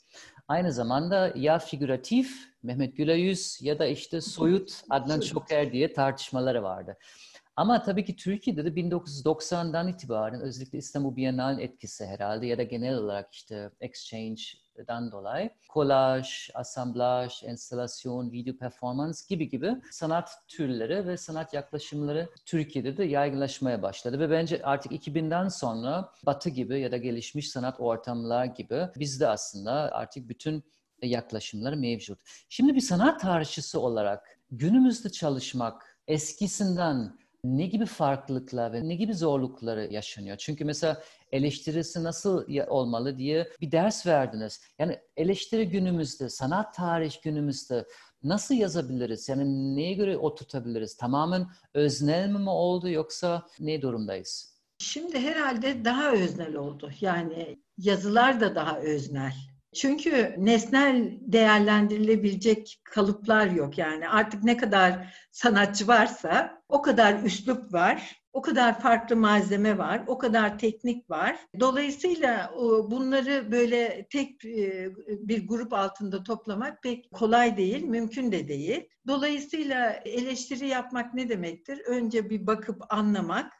Aynı 0.47 0.71
zamanda 0.71 1.33
ya 1.35 1.59
figüratif 1.59 2.53
Mehmet 2.63 2.97
Gülayüz 2.97 3.57
ya 3.61 3.79
da 3.79 3.85
işte 3.85 4.21
soyut 4.21 4.81
Adnan 4.89 5.19
Çoker 5.19 5.71
diye 5.71 5.93
tartışmaları 5.93 6.63
vardı. 6.63 6.97
Ama 7.55 7.83
tabii 7.83 8.05
ki 8.05 8.15
Türkiye'de 8.15 8.65
de 8.65 8.69
1990'dan 8.69 9.87
itibaren 9.87 10.41
özellikle 10.41 10.77
İstanbul 10.77 11.15
Bienal 11.15 11.59
etkisi 11.59 12.05
herhalde 12.05 12.45
ya 12.47 12.57
da 12.57 12.63
genel 12.63 12.97
olarak 12.97 13.33
işte 13.33 13.69
exchange 13.79 14.41
dan 14.87 15.11
dolayı 15.11 15.49
kolaj, 15.69 16.49
asamblaj, 16.53 17.43
enstalasyon, 17.43 18.31
video 18.31 18.57
performans 18.57 19.27
gibi 19.27 19.49
gibi 19.49 19.75
sanat 19.91 20.29
türleri 20.47 21.07
ve 21.07 21.17
sanat 21.17 21.53
yaklaşımları 21.53 22.29
Türkiye'de 22.45 22.97
de 22.97 23.03
yaygınlaşmaya 23.03 23.81
başladı 23.81 24.19
ve 24.19 24.29
bence 24.29 24.61
artık 24.63 24.91
2000'den 24.91 25.47
sonra 25.47 26.09
Batı 26.25 26.49
gibi 26.49 26.79
ya 26.79 26.91
da 26.91 26.97
gelişmiş 26.97 27.49
sanat 27.49 27.79
ortamlar 27.79 28.45
gibi 28.45 28.87
bizde 28.99 29.27
aslında 29.27 29.71
artık 29.71 30.29
bütün 30.29 30.63
yaklaşımlar 31.01 31.73
mevcut. 31.73 32.19
Şimdi 32.49 32.75
bir 32.75 32.81
sanat 32.81 33.21
tarihçisi 33.21 33.77
olarak 33.77 34.39
günümüzde 34.51 35.09
çalışmak 35.09 35.99
eskisinden 36.07 37.17
ne 37.43 37.65
gibi 37.65 37.85
farklılıklar 37.85 38.73
ve 38.73 38.89
ne 38.89 38.95
gibi 38.95 39.13
zorlukları 39.13 39.93
yaşanıyor? 39.93 40.37
Çünkü 40.37 40.65
mesela 40.65 41.03
eleştirisi 41.33 42.03
nasıl 42.03 42.45
olmalı 42.67 43.17
diye 43.17 43.49
bir 43.61 43.71
ders 43.71 44.07
verdiniz. 44.07 44.61
Yani 44.79 44.99
eleştiri 45.17 45.69
günümüzde, 45.69 46.29
sanat 46.29 46.73
tarih 46.73 47.21
günümüzde 47.23 47.85
nasıl 48.23 48.55
yazabiliriz? 48.55 49.29
Yani 49.29 49.75
neye 49.75 49.93
göre 49.93 50.17
oturtabiliriz? 50.17 50.97
Tamamen 50.97 51.47
öznel 51.73 52.29
mi 52.29 52.49
oldu 52.49 52.89
yoksa 52.89 53.47
ne 53.59 53.81
durumdayız? 53.81 54.53
Şimdi 54.77 55.19
herhalde 55.19 55.85
daha 55.85 56.11
öznel 56.11 56.55
oldu. 56.55 56.91
Yani 57.01 57.59
yazılar 57.77 58.41
da 58.41 58.55
daha 58.55 58.79
öznel. 58.79 59.33
Çünkü 59.73 60.35
nesnel 60.37 61.11
değerlendirilebilecek 61.21 62.81
kalıplar 62.83 63.47
yok 63.47 63.77
yani. 63.77 64.09
Artık 64.09 64.43
ne 64.43 64.57
kadar 64.57 65.15
sanatçı 65.31 65.87
varsa 65.87 66.61
o 66.69 66.81
kadar 66.81 67.23
üslup 67.23 67.73
var, 67.73 68.23
o 68.33 68.41
kadar 68.41 68.79
farklı 68.79 69.15
malzeme 69.15 69.77
var, 69.77 70.03
o 70.07 70.17
kadar 70.17 70.59
teknik 70.59 71.09
var. 71.09 71.37
Dolayısıyla 71.59 72.53
bunları 72.91 73.51
böyle 73.51 74.07
tek 74.09 74.45
e, 74.45 74.89
bir 75.07 75.47
grup 75.47 75.73
altında 75.73 76.23
toplamak 76.23 76.83
pek 76.83 77.11
kolay 77.11 77.57
değil, 77.57 77.83
mümkün 77.83 78.31
de 78.31 78.47
değil. 78.47 78.89
Dolayısıyla 79.07 79.91
eleştiri 80.05 80.67
yapmak 80.67 81.13
ne 81.13 81.29
demektir? 81.29 81.79
Önce 81.79 82.29
bir 82.29 82.47
bakıp 82.47 82.81
anlamak, 82.89 83.53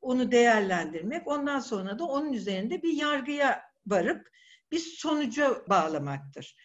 onu 0.00 0.32
değerlendirmek, 0.32 1.28
ondan 1.28 1.60
sonra 1.60 1.98
da 1.98 2.04
onun 2.04 2.32
üzerinde 2.32 2.82
bir 2.82 2.92
yargıya 2.92 3.62
varıp 3.86 4.28
bir 4.72 4.78
sonuca 4.78 5.62
bağlamaktır. 5.68 6.56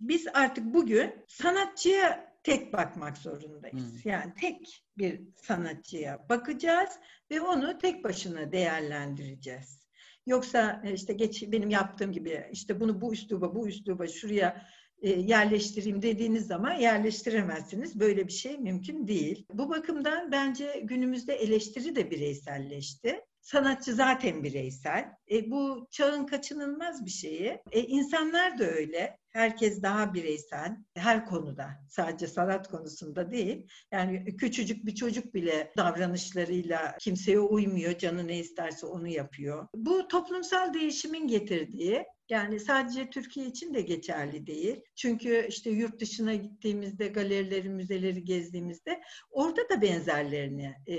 Biz 0.00 0.26
artık 0.34 0.64
bugün 0.64 1.24
sanatçıya 1.28 2.32
tek 2.42 2.72
bakmak 2.72 3.18
zorundayız. 3.18 4.04
Hmm. 4.04 4.12
Yani 4.12 4.34
tek 4.40 4.84
bir 4.98 5.20
sanatçıya 5.36 6.28
bakacağız 6.28 6.90
ve 7.30 7.40
onu 7.40 7.78
tek 7.78 8.04
başına 8.04 8.52
değerlendireceğiz. 8.52 9.82
Yoksa 10.26 10.82
e, 10.84 10.92
işte 10.92 11.12
geç 11.12 11.42
benim 11.52 11.70
yaptığım 11.70 12.12
gibi 12.12 12.48
işte 12.52 12.80
bunu 12.80 13.00
bu 13.00 13.12
üsluba 13.12 13.54
bu 13.54 13.68
üsluba 13.68 14.06
şuraya 14.06 14.66
e, 15.02 15.10
yerleştireyim 15.10 16.02
dediğiniz 16.02 16.46
zaman 16.46 16.72
yerleştiremezsiniz. 16.72 18.00
Böyle 18.00 18.26
bir 18.26 18.32
şey 18.32 18.58
mümkün 18.58 19.06
değil. 19.06 19.46
Bu 19.52 19.70
bakımdan 19.70 20.32
bence 20.32 20.80
günümüzde 20.84 21.34
eleştiri 21.34 21.96
de 21.96 22.10
bireyselleşti. 22.10 23.20
Sanatçı 23.42 23.94
zaten 23.94 24.42
bireysel. 24.44 25.12
E, 25.30 25.50
bu 25.50 25.88
çağın 25.90 26.26
kaçınılmaz 26.26 27.04
bir 27.04 27.10
şeyi. 27.10 27.62
E, 27.72 27.80
insanlar 27.80 28.58
da 28.58 28.64
öyle. 28.64 29.18
Herkes 29.32 29.82
daha 29.82 30.14
bireysel 30.14 30.76
her 30.94 31.26
konuda. 31.26 31.70
Sadece 31.88 32.26
sanat 32.26 32.68
konusunda 32.68 33.32
değil. 33.32 33.66
Yani 33.92 34.36
küçücük 34.36 34.86
bir 34.86 34.94
çocuk 34.94 35.34
bile 35.34 35.72
davranışlarıyla 35.76 36.96
kimseye 37.00 37.40
uymuyor. 37.40 37.98
Canı 37.98 38.28
ne 38.28 38.38
isterse 38.38 38.86
onu 38.86 39.08
yapıyor. 39.08 39.68
Bu 39.74 40.08
toplumsal 40.08 40.74
değişimin 40.74 41.26
getirdiği 41.26 42.04
yani 42.32 42.60
sadece 42.60 43.10
Türkiye 43.10 43.46
için 43.46 43.74
de 43.74 43.80
geçerli 43.80 44.46
değil. 44.46 44.80
Çünkü 44.96 45.46
işte 45.48 45.70
yurt 45.70 46.00
dışına 46.00 46.34
gittiğimizde, 46.34 47.08
galerileri, 47.08 47.68
müzeleri 47.68 48.24
gezdiğimizde 48.24 49.00
orada 49.30 49.68
da 49.68 49.82
benzerlerini 49.82 50.74
e, 50.86 50.96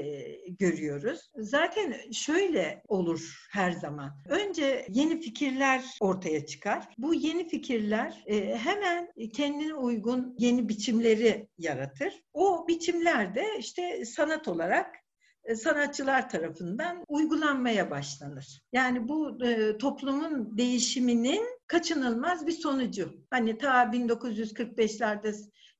görüyoruz. 0.49 1.31
Zaten 1.37 2.11
şöyle 2.11 2.83
olur 2.87 3.47
her 3.51 3.71
zaman. 3.71 4.21
Önce 4.29 4.87
yeni 4.89 5.21
fikirler 5.21 5.83
ortaya 6.01 6.45
çıkar. 6.45 6.87
Bu 6.97 7.13
yeni 7.13 7.47
fikirler 7.47 8.22
e, 8.27 8.57
hemen 8.57 9.13
kendine 9.33 9.73
uygun 9.73 10.35
yeni 10.39 10.69
biçimleri 10.69 11.47
yaratır. 11.57 12.23
O 12.33 12.67
biçimler 12.67 13.35
de 13.35 13.45
işte 13.59 14.05
sanat 14.05 14.47
olarak 14.47 14.95
e, 15.43 15.55
sanatçılar 15.55 16.29
tarafından 16.29 17.03
uygulanmaya 17.07 17.91
başlanır. 17.91 18.61
Yani 18.73 19.07
bu 19.07 19.45
e, 19.45 19.77
toplumun 19.77 20.57
değişiminin 20.57 21.45
kaçınılmaz 21.67 22.47
bir 22.47 22.51
sonucu. 22.51 23.13
Hani 23.29 23.57
ta 23.57 23.83
1945'lerde 23.83 25.33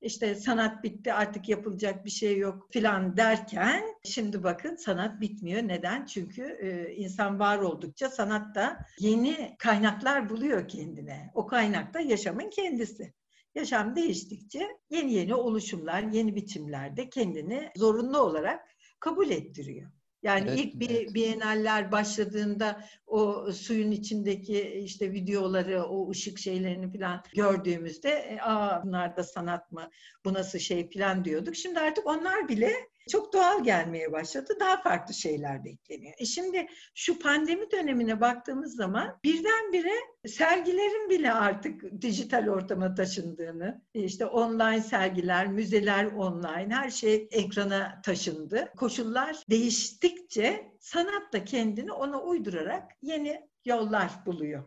işte 0.04 0.34
sanat 0.34 0.84
bitti 0.84 1.12
artık 1.12 1.48
yapılacak 1.48 2.04
bir 2.04 2.10
şey 2.10 2.38
yok 2.38 2.68
filan 2.72 3.16
derken 3.16 3.84
şimdi 4.04 4.42
bakın 4.42 4.76
sanat 4.76 5.20
bitmiyor. 5.20 5.62
Neden? 5.62 6.06
Çünkü 6.06 6.42
e, 6.42 6.94
insan 6.94 7.38
var 7.38 7.58
oldukça 7.58 8.08
sanat 8.08 8.54
da 8.54 8.78
yeni 8.98 9.56
kaynaklar 9.58 10.28
buluyor 10.28 10.68
kendine. 10.68 11.30
O 11.34 11.46
kaynak 11.46 11.94
da 11.94 12.00
yaşamın 12.00 12.50
kendisi. 12.50 13.14
Yaşam 13.54 13.96
değiştikçe 13.96 14.68
yeni 14.90 15.12
yeni 15.12 15.34
oluşumlar, 15.34 16.02
yeni 16.02 16.36
biçimlerde 16.36 17.10
kendini 17.10 17.70
zorunlu 17.76 18.18
olarak 18.18 18.60
kabul 19.00 19.30
ettiriyor. 19.30 19.90
Yani 20.24 20.48
evet, 20.48 20.58
ilk 20.58 20.80
bir 20.80 20.90
evet. 20.90 21.14
bienaller 21.14 21.92
başladığında 21.92 22.84
o 23.06 23.52
suyun 23.52 23.90
içindeki 23.90 24.80
işte 24.84 25.12
videoları, 25.12 25.84
o 25.84 26.10
ışık 26.10 26.38
şeylerini 26.38 26.98
falan 26.98 27.22
gördüğümüzde 27.34 28.10
e, 28.10 28.38
aa 28.40 28.82
bunlar 28.84 29.16
da 29.16 29.22
sanat 29.22 29.72
mı, 29.72 29.90
bu 30.24 30.34
nasıl 30.34 30.58
şey 30.58 30.90
falan 30.90 31.24
diyorduk. 31.24 31.56
Şimdi 31.56 31.80
artık 31.80 32.06
onlar 32.06 32.48
bile 32.48 32.72
çok 33.08 33.32
doğal 33.32 33.64
gelmeye 33.64 34.12
başladı. 34.12 34.52
Daha 34.60 34.82
farklı 34.82 35.14
şeyler 35.14 35.64
bekleniyor. 35.64 36.14
E 36.18 36.24
şimdi 36.24 36.66
şu 36.94 37.18
pandemi 37.18 37.70
dönemine 37.70 38.20
baktığımız 38.20 38.76
zaman 38.76 39.18
birdenbire 39.24 39.94
sergilerin 40.26 41.10
bile 41.10 41.32
artık 41.32 42.02
dijital 42.02 42.48
ortama 42.48 42.94
taşındığını, 42.94 43.82
işte 43.94 44.26
online 44.26 44.80
sergiler, 44.80 45.46
müzeler 45.46 46.04
online, 46.04 46.74
her 46.74 46.90
şey 46.90 47.28
ekrana 47.30 48.00
taşındı. 48.04 48.72
Koşullar 48.76 49.36
değiştikçe 49.50 50.72
sanat 50.80 51.32
da 51.32 51.44
kendini 51.44 51.92
ona 51.92 52.22
uydurarak 52.22 52.92
yeni 53.02 53.48
yollar 53.64 54.10
buluyor. 54.26 54.64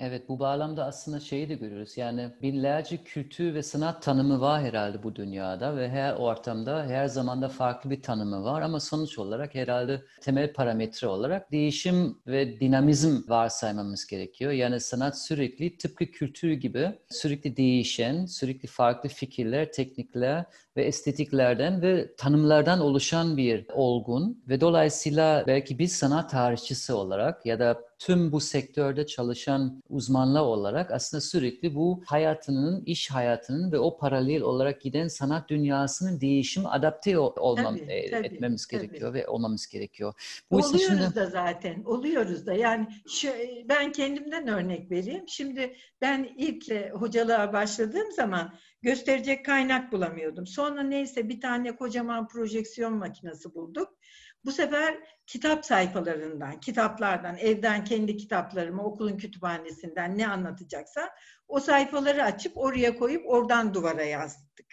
Evet 0.00 0.28
bu 0.28 0.38
bağlamda 0.38 0.84
aslında 0.84 1.20
şeyi 1.20 1.48
de 1.48 1.54
görüyoruz. 1.54 1.96
Yani 1.96 2.30
binlerce 2.42 2.96
kültür 2.96 3.54
ve 3.54 3.62
sanat 3.62 4.02
tanımı 4.02 4.40
var 4.40 4.62
herhalde 4.62 5.02
bu 5.02 5.16
dünyada 5.16 5.76
ve 5.76 5.88
her 5.88 6.12
ortamda 6.14 6.86
her 6.86 7.06
zamanda 7.06 7.48
farklı 7.48 7.90
bir 7.90 8.02
tanımı 8.02 8.44
var 8.44 8.62
ama 8.62 8.80
sonuç 8.80 9.18
olarak 9.18 9.54
herhalde 9.54 10.02
temel 10.20 10.52
parametre 10.52 11.08
olarak 11.08 11.52
değişim 11.52 12.18
ve 12.26 12.60
dinamizm 12.60 13.28
varsaymamız 13.28 14.06
gerekiyor. 14.06 14.52
Yani 14.52 14.80
sanat 14.80 15.18
sürekli 15.18 15.76
tıpkı 15.78 16.06
kültür 16.06 16.52
gibi 16.52 16.98
sürekli 17.10 17.56
değişen, 17.56 18.26
sürekli 18.26 18.68
farklı 18.68 19.08
fikirler, 19.08 19.72
teknikler 19.72 20.44
ve 20.78 20.84
estetiklerden 20.84 21.82
ve 21.82 22.14
tanımlardan 22.16 22.80
oluşan 22.80 23.36
bir 23.36 23.66
olgun 23.74 24.42
ve 24.48 24.60
dolayısıyla 24.60 25.44
belki 25.46 25.78
biz 25.78 25.92
sanat 25.92 26.30
tarihçisi 26.30 26.92
olarak 26.92 27.46
ya 27.46 27.58
da 27.58 27.88
tüm 27.98 28.32
bu 28.32 28.40
sektörde 28.40 29.06
çalışan 29.06 29.82
uzmanlar 29.88 30.40
olarak 30.40 30.90
aslında 30.90 31.20
sürekli 31.20 31.74
bu 31.74 32.02
hayatının, 32.06 32.84
iş 32.84 33.10
hayatının 33.10 33.72
ve 33.72 33.78
o 33.78 33.98
paralel 33.98 34.42
olarak 34.42 34.80
giden 34.80 35.08
sanat 35.08 35.48
dünyasının 35.48 36.20
değişim 36.20 36.66
adapte 36.66 37.18
olmam, 37.18 37.76
tabii, 37.76 37.92
e, 37.92 38.10
tabii, 38.10 38.26
etmemiz 38.26 38.66
tabii. 38.66 38.80
gerekiyor 38.80 39.14
ve 39.14 39.28
olmamız 39.28 39.66
gerekiyor. 39.66 40.14
Bu 40.50 40.56
oluyoruz 40.56 40.86
şimdi... 40.86 41.14
da 41.14 41.26
zaten, 41.26 41.84
oluyoruz 41.84 42.46
da. 42.46 42.54
Yani 42.54 42.86
şu, 43.08 43.28
ben 43.68 43.92
kendimden 43.92 44.48
örnek 44.48 44.90
vereyim. 44.90 45.24
Şimdi 45.28 45.74
ben 46.00 46.28
ilk 46.36 46.92
hocalığa 46.92 47.52
başladığım 47.52 48.12
zaman 48.12 48.52
gösterecek 48.82 49.44
kaynak 49.44 49.92
bulamıyordum. 49.92 50.46
Sonra 50.46 50.82
neyse 50.82 51.28
bir 51.28 51.40
tane 51.40 51.76
kocaman 51.76 52.28
projeksiyon 52.28 52.92
makinesi 52.92 53.54
bulduk. 53.54 53.98
Bu 54.44 54.52
sefer 54.52 54.98
kitap 55.26 55.64
sayfalarından, 55.64 56.60
kitaplardan, 56.60 57.36
evden 57.36 57.84
kendi 57.84 58.16
kitaplarımı, 58.16 58.84
okulun 58.84 59.16
kütüphanesinden 59.16 60.18
ne 60.18 60.28
anlatacaksa 60.28 61.10
o 61.48 61.60
sayfaları 61.60 62.24
açıp 62.24 62.56
oraya 62.56 62.96
koyup 62.96 63.26
oradan 63.26 63.74
duvara 63.74 64.02
yazdık. 64.02 64.66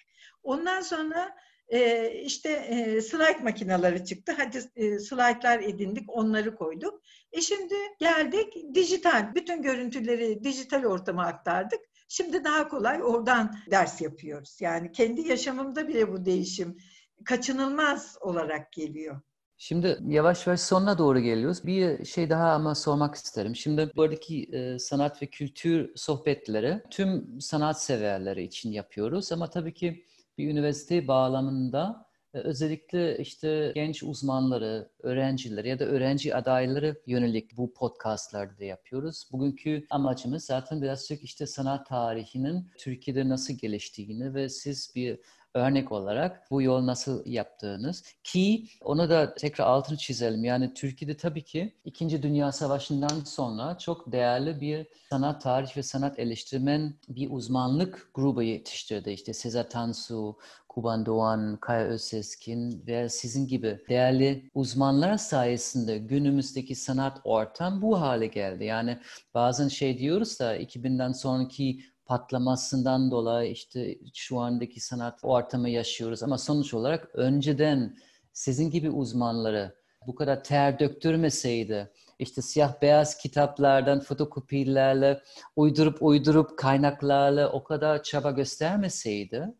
Ondan 0.44 0.82
sonra 0.82 1.36
e, 1.68 2.12
işte 2.12 2.50
e, 2.50 3.02
slide 3.02 3.44
makineleri 3.44 4.06
çıktı. 4.06 4.34
Hadi 4.38 4.60
e, 4.76 5.00
slaytlar 5.00 5.60
edindik, 5.60 6.04
onları 6.08 6.56
koyduk. 6.56 7.02
E 7.32 7.42
şimdi 7.42 7.76
geldik 8.00 8.54
dijital, 8.74 9.36
bütün 9.36 9.62
görüntüleri 9.62 10.44
dijital 10.44 10.84
ortama 10.84 11.26
aktardık. 11.26 11.80
Şimdi 12.08 12.44
daha 12.44 12.68
kolay 12.68 13.04
oradan 13.04 13.56
ders 13.72 14.02
yapıyoruz. 14.02 14.58
Yani 14.62 14.92
kendi 14.92 15.22
yaşamımda 15.22 15.88
bile 15.88 16.12
bu 16.12 16.26
değişim 16.26 16.78
kaçınılmaz 17.26 18.18
olarak 18.22 18.72
geliyor. 18.72 19.22
Şimdi 19.58 20.00
yavaş 20.08 20.48
yavaş 20.48 20.60
sonuna 20.60 20.98
doğru 20.98 21.20
geliyoruz. 21.20 21.66
Bir 21.66 22.06
şey 22.06 22.30
daha 22.30 22.52
ama 22.52 22.76
sormak 22.76 23.16
isterim. 23.16 23.56
Şimdi 23.56 23.92
buradaki 23.96 24.44
e, 24.44 24.80
sanat 24.80 25.22
ve 25.22 25.26
kültür 25.26 25.92
sohbetleri 25.96 26.82
tüm 26.92 27.42
sanat 27.42 27.82
severleri 27.82 28.44
için 28.44 28.72
yapıyoruz 28.72 29.32
ama 29.32 29.50
tabii 29.50 29.74
ki 29.74 30.06
bir 30.38 30.50
üniversite 30.50 31.08
bağlamında 31.08 32.05
özellikle 32.44 33.18
işte 33.18 33.72
genç 33.76 34.04
uzmanları, 34.04 34.90
öğrencileri 35.04 35.70
ya 35.70 35.80
da 35.80 35.86
öğrenci 35.86 36.36
adayları 36.36 37.02
yönelik 37.08 37.58
bu 37.58 37.74
podcastlarda 37.74 38.60
da 38.60 38.64
yapıyoruz. 38.64 39.30
Bugünkü 39.32 39.86
amacımız 39.90 40.46
zaten 40.46 40.82
birazcık 40.82 41.24
işte 41.24 41.46
sanat 41.46 41.88
tarihinin 41.88 42.68
Türkiye'de 42.78 43.30
nasıl 43.30 43.54
geliştiğini 43.54 44.34
ve 44.34 44.50
siz 44.50 44.92
bir 44.96 45.20
örnek 45.56 45.92
olarak 45.92 46.52
bu 46.52 46.62
yol 46.62 46.86
nasıl 46.86 47.26
yaptığınız 47.26 48.04
ki 48.24 48.68
onu 48.82 49.10
da 49.10 49.36
tekrar 49.36 49.66
altını 49.66 49.98
çizelim. 49.98 50.44
Yani 50.44 50.74
Türkiye'de 50.74 51.18
tabii 51.18 51.44
ki 51.44 51.76
İkinci 51.86 52.24
Dünya 52.24 52.52
Savaşı'ndan 52.52 53.24
sonra 53.26 53.78
çok 53.78 54.12
değerli 54.12 54.62
bir 54.62 54.88
sanat 55.10 55.42
tarih 55.42 55.78
ve 55.78 55.84
sanat 55.84 56.20
eleştirmen 56.20 56.94
bir 57.10 57.32
uzmanlık 57.32 58.10
grubu 58.14 58.44
yetiştirdi. 58.44 59.10
İşte 59.12 59.34
Sezer 59.34 59.70
Tansu, 59.70 60.38
Kuban 60.76 61.06
Doğan, 61.06 61.58
Kaya 61.62 61.86
Özseskin 61.86 62.84
ve 62.88 63.10
sizin 63.10 63.48
gibi 63.48 63.80
değerli 63.90 64.50
uzmanlar 64.54 65.18
sayesinde 65.18 65.98
günümüzdeki 65.98 66.76
sanat 66.76 67.22
ortam 67.24 67.82
bu 67.82 68.02
hale 68.02 68.28
geldi. 68.28 68.66
Yani 68.66 69.00
bazen 69.34 69.68
şey 69.68 69.98
diyoruz 69.98 70.40
da 70.40 70.58
2000'den 70.58 71.12
sonraki 71.12 71.80
patlamasından 72.06 73.12
dolayı 73.12 73.52
işte 73.52 73.98
şu 74.14 74.40
andaki 74.40 74.80
sanat 74.80 75.20
ortamı 75.24 75.70
yaşıyoruz. 75.70 76.24
Ama 76.24 76.38
sonuç 76.38 76.74
olarak 76.74 77.10
önceden 77.14 77.98
sizin 78.34 78.70
gibi 78.70 78.90
uzmanları 78.90 79.76
bu 80.08 80.16
kadar 80.16 80.44
ter 80.44 80.80
döktürmeseydi, 80.80 81.92
işte 82.20 82.42
siyah 82.42 82.82
beyaz 82.82 83.18
kitaplardan 83.18 84.00
fotokopilerle 84.00 85.22
uydurup 85.56 85.98
uydurup 86.02 86.58
kaynaklarla 86.58 87.52
o 87.52 87.64
kadar 87.64 88.04
çaba 88.04 88.32
göstermeseydi 88.32 89.54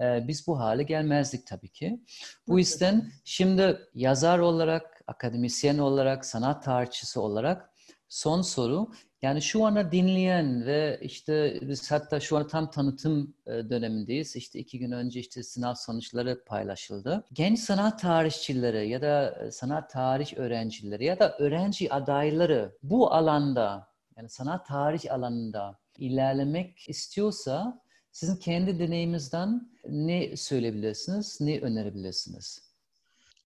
e, 0.00 0.28
biz 0.28 0.46
bu 0.46 0.58
hale 0.58 0.82
gelmezdik 0.82 1.46
tabii 1.46 1.68
ki. 1.68 2.00
Bu 2.48 2.58
yüzden 2.58 3.12
şimdi 3.24 3.88
yazar 3.94 4.38
olarak, 4.38 5.02
akademisyen 5.06 5.78
olarak, 5.78 6.26
sanat 6.26 6.64
tarihçisi 6.64 7.20
olarak 7.20 7.70
son 8.08 8.42
soru 8.42 8.92
yani 9.22 9.42
şu 9.42 9.66
anda 9.66 9.92
dinleyen 9.92 10.66
ve 10.66 10.98
işte 11.02 11.58
biz 11.62 11.90
hatta 11.90 12.20
şu 12.20 12.36
an 12.36 12.48
tam 12.48 12.70
tanıtım 12.70 13.34
e, 13.46 13.50
dönemindeyiz. 13.50 14.36
İşte 14.36 14.58
iki 14.58 14.78
gün 14.78 14.90
önce 14.90 15.20
işte 15.20 15.42
sınav 15.42 15.74
sonuçları 15.74 16.44
paylaşıldı. 16.44 17.24
Genç 17.32 17.58
sanat 17.58 18.00
tarihçileri 18.00 18.88
ya 18.88 19.02
da 19.02 19.44
e, 19.46 19.50
sanat 19.50 19.90
tarih 19.90 20.34
öğrencileri 20.36 21.04
ya 21.04 21.18
da 21.18 21.36
öğrenci 21.38 21.92
adayları 21.92 22.76
bu 22.82 23.12
alanda 23.12 23.88
yani 24.16 24.28
sanat 24.28 24.66
tarih 24.66 25.12
alanında 25.14 25.78
ilerlemek 25.98 26.88
istiyorsa 26.88 27.82
sizin 28.12 28.36
kendi 28.36 28.78
deneyiminizden 28.78 29.70
ne 29.88 30.36
söyleyebilirsiniz, 30.36 31.40
ne 31.40 31.60
önerebilirsiniz? 31.60 32.70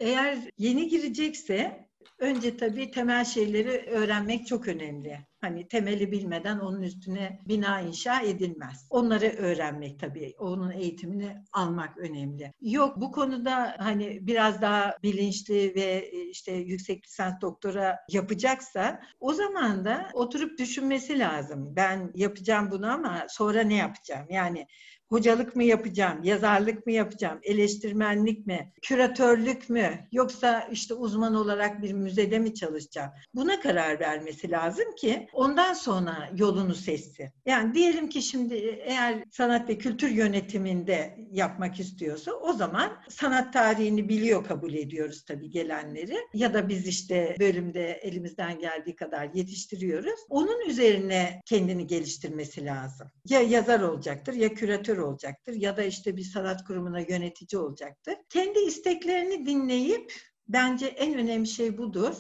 Eğer 0.01 0.39
yeni 0.59 0.89
girecekse 0.89 1.89
önce 2.19 2.57
tabii 2.57 2.91
temel 2.91 3.25
şeyleri 3.25 3.91
öğrenmek 3.91 4.47
çok 4.47 4.69
önemli. 4.69 5.19
Hani 5.41 5.69
temeli 5.69 6.13
bilmeden 6.13 6.59
onun 6.59 6.83
üstüne 6.83 7.41
bina 7.49 7.81
inşa 7.81 8.21
edilmez. 8.21 8.87
Onları 8.91 9.27
öğrenmek 9.27 10.01
tabii, 10.01 10.35
onun 10.39 10.71
eğitimini 10.71 11.37
almak 11.53 11.99
önemli. 11.99 12.53
Yok 12.61 12.97
bu 12.97 13.13
konuda 13.13 13.77
hani 13.79 14.27
biraz 14.27 14.63
daha 14.63 14.97
bilinçli 15.03 15.75
ve 15.75 16.11
işte 16.11 16.53
yüksek 16.53 17.07
lisans 17.07 17.41
doktora 17.41 17.99
yapacaksa 18.11 19.01
o 19.21 19.33
zaman 19.33 19.85
da 19.85 20.09
oturup 20.15 20.59
düşünmesi 20.59 21.19
lazım. 21.19 21.77
Ben 21.77 22.11
yapacağım 22.15 22.71
bunu 22.71 22.93
ama 22.93 23.27
sonra 23.29 23.63
ne 23.63 23.75
yapacağım? 23.75 24.27
Yani 24.31 24.67
hocalık 25.09 25.57
mı 25.57 25.65
yapacağım, 25.65 26.23
yazarlık 26.23 26.87
mı 26.87 26.93
yapacağım, 26.93 27.39
eleştirmenlik 27.43 28.47
mi, 28.47 28.73
küratörlük 28.83 29.71
mü 29.71 29.91
yoksa 30.13 30.69
işte 30.73 30.95
uzman 30.95 31.35
olarak 31.35 31.83
bir 31.83 31.93
müzede 31.93 32.39
mi 32.39 32.55
çalışacağım? 32.55 33.11
Buna 33.35 33.61
karar 33.61 34.01
vermesi 34.01 34.51
lazım 34.51 34.95
ki 34.95 35.29
ondan 35.33 35.73
sonra 35.73 36.31
yolunu 36.37 36.75
seçsin. 36.75 37.31
Yani 37.47 37.75
diyelim 37.75 38.09
ki 38.09 38.23
şimdi 38.23 38.55
eğer 38.85 39.25
sanat 39.31 39.69
ve 39.69 39.79
kültür 39.79 40.11
yönetiminde 40.11 41.17
yapmak 41.33 41.81
istiyorsa 41.81 42.33
o 42.33 42.53
zaman 42.53 42.93
sanat 43.09 43.53
tarihini 43.53 44.09
biliyor 44.09 44.45
kabul 44.45 44.75
ediyoruz 44.75 45.25
tabii 45.25 45.51
gelenleri 45.51 46.17
ya 46.35 46.55
da 46.55 46.69
biz 46.69 46.87
işte 46.87 47.37
bölümde 47.41 47.93
elimizden 47.93 48.59
geldiği 48.59 48.97
kadar 48.97 49.31
yetiştiriyoruz. 49.35 50.21
Onun 50.29 50.69
üzerine 50.69 51.41
kendini 51.47 51.87
geliştirmesi 51.87 52.65
lazım. 52.65 53.11
Ya 53.29 53.41
yazar 53.41 53.81
olacaktır 53.81 54.33
ya 54.33 54.55
küratör 54.55 54.94
olacaktır 54.99 55.55
ya 55.55 55.77
da 55.77 55.83
işte 55.83 56.17
bir 56.17 56.23
sanat 56.23 56.65
kurumuna 56.65 57.01
yönetici 57.01 57.61
olacaktır. 57.63 58.15
Kendi 58.29 58.59
isteklerini 58.59 59.47
dinleyip 59.47 60.13
bence 60.49 60.87
en 60.87 61.15
önemli 61.15 61.47
şey 61.47 61.79
budur. 61.79 62.15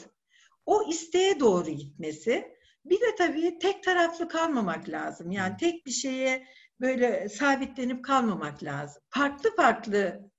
O 0.67 0.89
isteğe 0.89 1.41
doğru 1.41 1.71
gitmesi. 1.71 2.55
Bir 2.85 3.01
de 3.01 3.15
tabii 3.19 3.59
tek 3.59 3.83
taraflı 3.83 4.29
kalmamak 4.29 4.89
lazım. 4.89 5.31
Yani 5.31 5.57
tek 5.57 5.87
bir 5.87 5.91
şeye 5.91 6.47
böyle 6.81 7.29
sabitlenip 7.29 8.05
kalmamak 8.05 8.63
lazım. 8.63 9.03
Farklı 9.09 9.57
farklı 9.57 10.31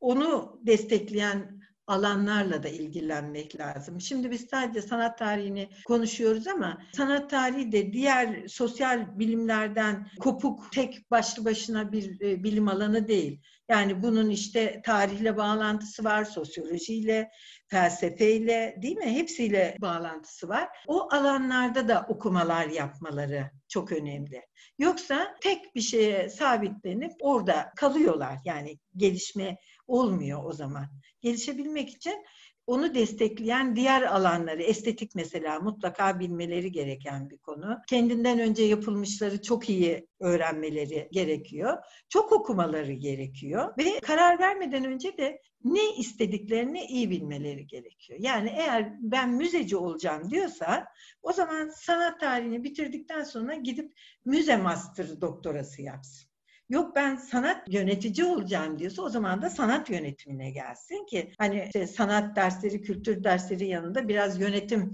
onu 0.00 0.60
destekleyen 0.66 1.61
alanlarla 1.86 2.62
da 2.62 2.68
ilgilenmek 2.68 3.60
lazım. 3.60 4.00
Şimdi 4.00 4.30
biz 4.30 4.46
sadece 4.50 4.82
sanat 4.82 5.18
tarihini 5.18 5.70
konuşuyoruz 5.86 6.46
ama 6.46 6.78
sanat 6.92 7.30
tarihi 7.30 7.72
de 7.72 7.92
diğer 7.92 8.48
sosyal 8.48 9.18
bilimlerden 9.18 10.08
kopuk 10.20 10.72
tek 10.72 11.10
başlı 11.10 11.44
başına 11.44 11.92
bir 11.92 12.20
e, 12.20 12.44
bilim 12.44 12.68
alanı 12.68 13.08
değil. 13.08 13.40
Yani 13.68 14.02
bunun 14.02 14.30
işte 14.30 14.82
tarihle 14.84 15.36
bağlantısı 15.36 16.04
var, 16.04 16.24
sosyolojiyle, 16.24 17.30
felsefeyle 17.68 18.76
değil 18.82 18.96
mi? 18.96 19.14
Hepsiyle 19.14 19.76
bağlantısı 19.80 20.48
var. 20.48 20.68
O 20.86 21.08
alanlarda 21.12 21.88
da 21.88 22.06
okumalar 22.08 22.66
yapmaları 22.66 23.50
çok 23.68 23.92
önemli. 23.92 24.42
Yoksa 24.78 25.34
tek 25.40 25.74
bir 25.74 25.80
şeye 25.80 26.28
sabitlenip 26.28 27.12
orada 27.20 27.72
kalıyorlar. 27.76 28.38
Yani 28.44 28.78
gelişme 28.96 29.56
olmuyor 29.86 30.44
o 30.44 30.52
zaman. 30.52 30.86
Gelişebilmek 31.20 31.90
için 31.90 32.24
onu 32.66 32.94
destekleyen 32.94 33.76
diğer 33.76 34.02
alanları, 34.02 34.62
estetik 34.62 35.14
mesela 35.14 35.60
mutlaka 35.60 36.20
bilmeleri 36.20 36.72
gereken 36.72 37.30
bir 37.30 37.38
konu. 37.38 37.78
Kendinden 37.88 38.38
önce 38.38 38.62
yapılmışları 38.62 39.42
çok 39.42 39.70
iyi 39.70 40.06
öğrenmeleri 40.20 41.08
gerekiyor. 41.12 41.78
Çok 42.08 42.32
okumaları 42.32 42.92
gerekiyor 42.92 43.74
ve 43.78 44.00
karar 44.00 44.38
vermeden 44.38 44.84
önce 44.84 45.16
de 45.18 45.42
ne 45.64 45.96
istediklerini 45.96 46.84
iyi 46.84 47.10
bilmeleri 47.10 47.66
gerekiyor. 47.66 48.18
Yani 48.22 48.50
eğer 48.56 48.92
ben 49.00 49.30
müzeci 49.30 49.76
olacağım 49.76 50.30
diyorsa 50.30 50.86
o 51.22 51.32
zaman 51.32 51.68
sanat 51.68 52.20
tarihini 52.20 52.64
bitirdikten 52.64 53.24
sonra 53.24 53.54
gidip 53.54 53.92
müze 54.24 54.56
master 54.56 55.20
doktorası 55.20 55.82
yapsın. 55.82 56.31
Yok 56.68 56.96
ben 56.96 57.16
sanat 57.16 57.72
yönetici 57.72 58.26
olacağım 58.26 58.78
diyorsa 58.78 59.02
o 59.02 59.08
zaman 59.08 59.42
da 59.42 59.50
sanat 59.50 59.90
yönetimine 59.90 60.50
gelsin 60.50 61.06
ki 61.06 61.32
hani 61.38 61.64
işte 61.66 61.86
sanat 61.86 62.36
dersleri, 62.36 62.82
kültür 62.82 63.24
dersleri 63.24 63.66
yanında 63.66 64.08
biraz 64.08 64.40
yönetim 64.40 64.92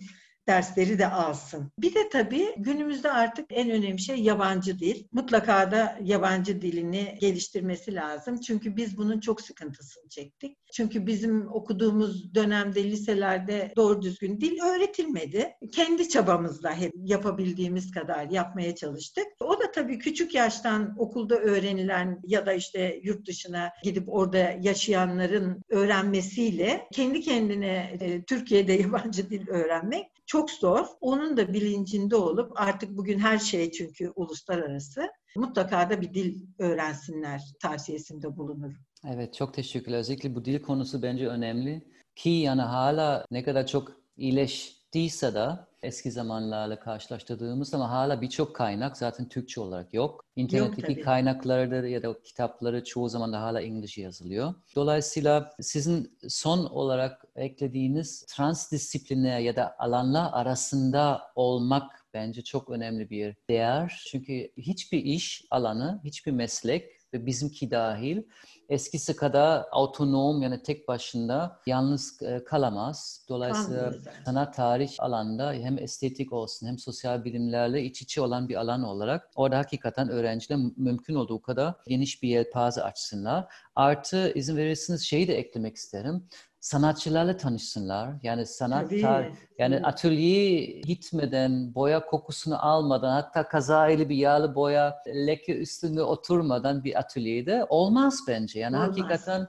dersleri 0.48 0.98
de 0.98 1.06
alsın. 1.06 1.72
Bir 1.78 1.94
de 1.94 2.08
tabii 2.08 2.54
günümüzde 2.56 3.10
artık 3.10 3.46
en 3.50 3.70
önemli 3.70 3.98
şey 3.98 4.16
yabancı 4.16 4.78
dil. 4.78 5.04
Mutlaka 5.12 5.70
da 5.70 5.98
yabancı 6.02 6.62
dilini 6.62 7.18
geliştirmesi 7.20 7.94
lazım. 7.94 8.40
Çünkü 8.40 8.76
biz 8.76 8.96
bunun 8.98 9.20
çok 9.20 9.40
sıkıntısını 9.40 10.08
çektik. 10.08 10.58
Çünkü 10.72 11.06
bizim 11.06 11.52
okuduğumuz 11.52 12.34
dönemde 12.34 12.84
liselerde 12.84 13.72
doğru 13.76 14.02
düzgün 14.02 14.40
dil 14.40 14.62
öğretilmedi. 14.62 15.52
Kendi 15.72 16.08
çabamızla 16.08 16.76
hep 16.76 16.92
yapabildiğimiz 16.96 17.90
kadar 17.90 18.30
yapmaya 18.30 18.74
çalıştık. 18.74 19.26
O 19.40 19.60
da 19.60 19.70
tabii 19.70 19.98
küçük 19.98 20.34
yaştan 20.34 20.94
okulda 20.98 21.36
öğrenilen 21.36 22.20
ya 22.26 22.46
da 22.46 22.52
işte 22.52 23.00
yurt 23.02 23.26
dışına 23.26 23.70
gidip 23.82 24.04
orada 24.08 24.54
yaşayanların 24.60 25.62
öğrenmesiyle 25.68 26.88
kendi 26.92 27.20
kendine 27.20 27.96
e, 28.00 28.22
Türkiye'de 28.22 28.72
yabancı 28.82 29.30
dil 29.30 29.48
öğrenmek 29.48 30.17
çok 30.28 30.50
zor. 30.50 30.86
Onun 31.00 31.36
da 31.36 31.52
bilincinde 31.52 32.16
olup 32.16 32.52
artık 32.60 32.96
bugün 32.96 33.18
her 33.18 33.38
şey 33.38 33.70
çünkü 33.70 34.12
uluslararası 34.16 35.08
mutlaka 35.36 35.90
da 35.90 36.00
bir 36.00 36.14
dil 36.14 36.46
öğrensinler 36.58 37.42
tavsiyesinde 37.62 38.36
bulunurum. 38.36 38.76
Evet 39.06 39.34
çok 39.34 39.54
teşekkürler. 39.54 39.98
Özellikle 39.98 40.34
bu 40.34 40.44
dil 40.44 40.62
konusu 40.62 41.02
bence 41.02 41.28
önemli. 41.28 41.82
Ki 42.16 42.30
yani 42.30 42.62
hala 42.62 43.24
ne 43.30 43.42
kadar 43.42 43.66
çok 43.66 43.92
iyileştiyse 44.16 45.34
de 45.34 45.48
eski 45.82 46.10
zamanlarla 46.10 46.80
karşılaştırdığımız 46.80 47.74
ama 47.74 47.90
hala 47.90 48.20
birçok 48.20 48.56
kaynak 48.56 48.96
zaten 48.96 49.28
Türkçe 49.28 49.60
olarak 49.60 49.94
yok. 49.94 50.24
İnternetteki 50.36 50.92
yok, 50.92 51.04
kaynakları 51.04 51.88
ya 51.88 52.02
da 52.02 52.22
kitapları 52.22 52.84
çoğu 52.84 53.08
zaman 53.08 53.32
da 53.32 53.42
hala 53.42 53.60
İngilizce 53.60 54.02
yazılıyor. 54.02 54.54
Dolayısıyla 54.76 55.50
sizin 55.60 56.18
son 56.28 56.64
olarak 56.64 57.24
eklediğiniz 57.36 58.26
transdisipliner 58.26 59.38
ya 59.38 59.56
da 59.56 59.76
alanlar 59.78 60.30
arasında 60.32 61.22
olmak 61.34 62.06
bence 62.14 62.42
çok 62.42 62.70
önemli 62.70 63.10
bir 63.10 63.36
değer. 63.50 64.02
Çünkü 64.06 64.52
hiçbir 64.56 64.98
iş 64.98 65.44
alanı, 65.50 66.00
hiçbir 66.04 66.32
meslek 66.32 66.98
ve 67.14 67.26
bizimki 67.26 67.70
dahil 67.70 68.22
eskisi 68.68 69.16
kadar 69.16 69.64
otonom 69.72 70.42
yani 70.42 70.62
tek 70.62 70.88
başına 70.88 71.60
yalnız 71.66 72.22
e, 72.22 72.44
kalamaz. 72.44 73.24
Dolayısıyla 73.28 73.82
Anladım. 73.82 74.02
sanat 74.24 74.54
tarih 74.54 74.90
alanda 74.98 75.52
hem 75.52 75.78
estetik 75.78 76.32
olsun 76.32 76.66
hem 76.66 76.78
sosyal 76.78 77.24
bilimlerle 77.24 77.82
iç 77.82 78.02
içe 78.02 78.20
olan 78.20 78.48
bir 78.48 78.54
alan 78.54 78.82
olarak 78.82 79.30
orada 79.36 79.58
hakikaten 79.58 80.08
öğrenciler 80.08 80.58
mümkün 80.76 81.14
olduğu 81.14 81.42
kadar 81.42 81.74
geniş 81.86 82.22
bir 82.22 82.28
yelpaze 82.28 82.82
açsınlar. 82.82 83.46
Artı 83.74 84.32
izin 84.34 84.56
verirseniz 84.56 85.02
şeyi 85.02 85.28
de 85.28 85.38
eklemek 85.38 85.76
isterim 85.76 86.28
sanatçılarla 86.60 87.36
tanışsınlar. 87.36 88.10
Yani 88.22 88.46
sanat 88.46 88.92
tar- 88.92 89.32
yani 89.58 89.80
atölyeye 89.82 90.80
gitmeden, 90.80 91.74
boya 91.74 92.06
kokusunu 92.06 92.66
almadan, 92.66 93.12
hatta 93.12 93.48
kazayeli 93.48 94.08
bir 94.08 94.16
yağlı 94.16 94.54
boya 94.54 95.02
leke 95.06 95.58
üstünde 95.58 96.02
oturmadan 96.02 96.84
bir 96.84 96.98
atölyede 96.98 97.66
olmaz 97.68 98.20
bence. 98.28 98.60
Yani 98.60 98.76
olmaz. 98.76 98.88
hakikaten 98.88 99.48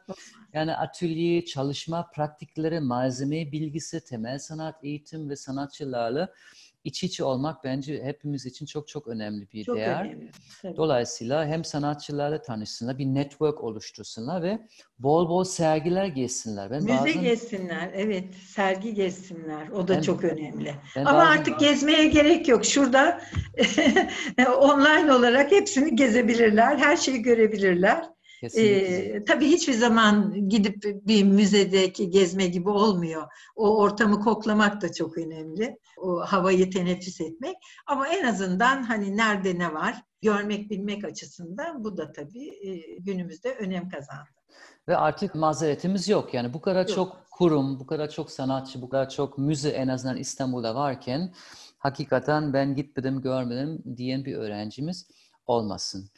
yani 0.54 0.76
atölye, 0.76 1.46
çalışma 1.46 2.10
pratikleri, 2.16 2.80
malzeme 2.80 3.52
bilgisi, 3.52 4.06
temel 4.06 4.40
sanat 4.40 4.76
eğitim 4.84 5.30
ve 5.30 5.36
sanatçılarla 5.36 6.30
iç 6.84 7.04
içe 7.04 7.24
olmak 7.24 7.64
bence 7.64 8.04
hepimiz 8.04 8.46
için 8.46 8.66
çok 8.66 8.88
çok 8.88 9.08
önemli 9.08 9.52
bir 9.52 9.64
çok 9.64 9.76
değer. 9.76 10.06
Önemli. 10.06 10.32
Dolayısıyla 10.78 11.46
hem 11.46 11.66
sanatçılarla 11.66 12.42
tanışsınlar, 12.42 12.98
bir 12.98 13.06
network 13.06 13.64
oluştursunlar 13.64 14.44
ve 14.44 14.60
bol 15.00 15.30
bol 15.30 15.44
sergiler 15.44 16.06
gezsinler. 16.06 16.72
Ben 16.72 16.84
Müze 16.84 16.98
bazen... 16.98 17.22
gezsinler, 17.22 17.92
evet. 17.94 18.36
Sergi 18.36 18.94
gezsinler. 18.94 19.70
O 19.70 19.88
da 19.88 19.96
ben, 19.96 20.02
çok 20.02 20.24
önemli. 20.24 20.76
Ama 20.96 21.06
bazen... 21.06 21.40
artık 21.40 21.60
gezmeye 21.60 22.08
gerek 22.08 22.48
yok. 22.48 22.66
Şurada 22.66 23.22
online 24.60 25.14
olarak 25.14 25.52
hepsini 25.52 25.96
gezebilirler, 25.96 26.78
her 26.78 26.98
şeyi 26.98 27.22
görebilirler. 27.22 28.19
Ee, 28.44 29.24
tabii 29.28 29.48
hiçbir 29.48 29.74
zaman 29.74 30.34
gidip 30.50 30.84
bir 30.84 31.24
müzedeki 31.24 32.10
gezme 32.10 32.48
gibi 32.48 32.70
olmuyor. 32.70 33.28
O 33.56 33.78
ortamı 33.78 34.20
koklamak 34.20 34.82
da 34.82 34.94
çok 34.94 35.18
önemli. 35.18 35.78
O 35.98 36.20
havayı 36.20 36.72
teneffüs 36.72 37.22
etmek. 37.22 37.56
Ama 37.88 38.08
en 38.08 38.24
azından 38.24 38.84
hani 38.84 39.18
nerede 39.18 39.60
ne 39.60 39.74
var 39.74 39.96
görmek 40.22 40.70
bilmek 40.70 41.06
açısından 41.06 41.84
bu 41.84 41.98
da 41.98 42.12
tabii 42.12 42.48
e, 42.48 42.98
günümüzde 43.00 43.56
önem 43.56 43.90
kazandı. 43.90 44.30
Ve 44.88 44.98
artık 44.98 45.36
mazeretimiz 45.36 46.10
yok. 46.10 46.34
Yani 46.34 46.54
bu 46.54 46.62
kadar 46.62 46.88
yok. 46.88 46.96
çok 46.96 47.26
kurum, 47.32 47.80
bu 47.80 47.88
kadar 47.88 48.10
çok 48.10 48.32
sanatçı, 48.32 48.82
bu 48.82 48.90
kadar 48.90 49.10
çok 49.10 49.38
müze 49.38 49.70
en 49.70 49.88
azından 49.88 50.18
İstanbul'da 50.18 50.76
varken 50.76 51.34
hakikaten 51.78 52.54
ben 52.54 52.76
gitmedim, 52.76 53.22
görmedim 53.22 53.84
diyen 53.98 54.26
bir 54.26 54.36
öğrencimiz 54.36 55.08
olmasın. 55.46 56.10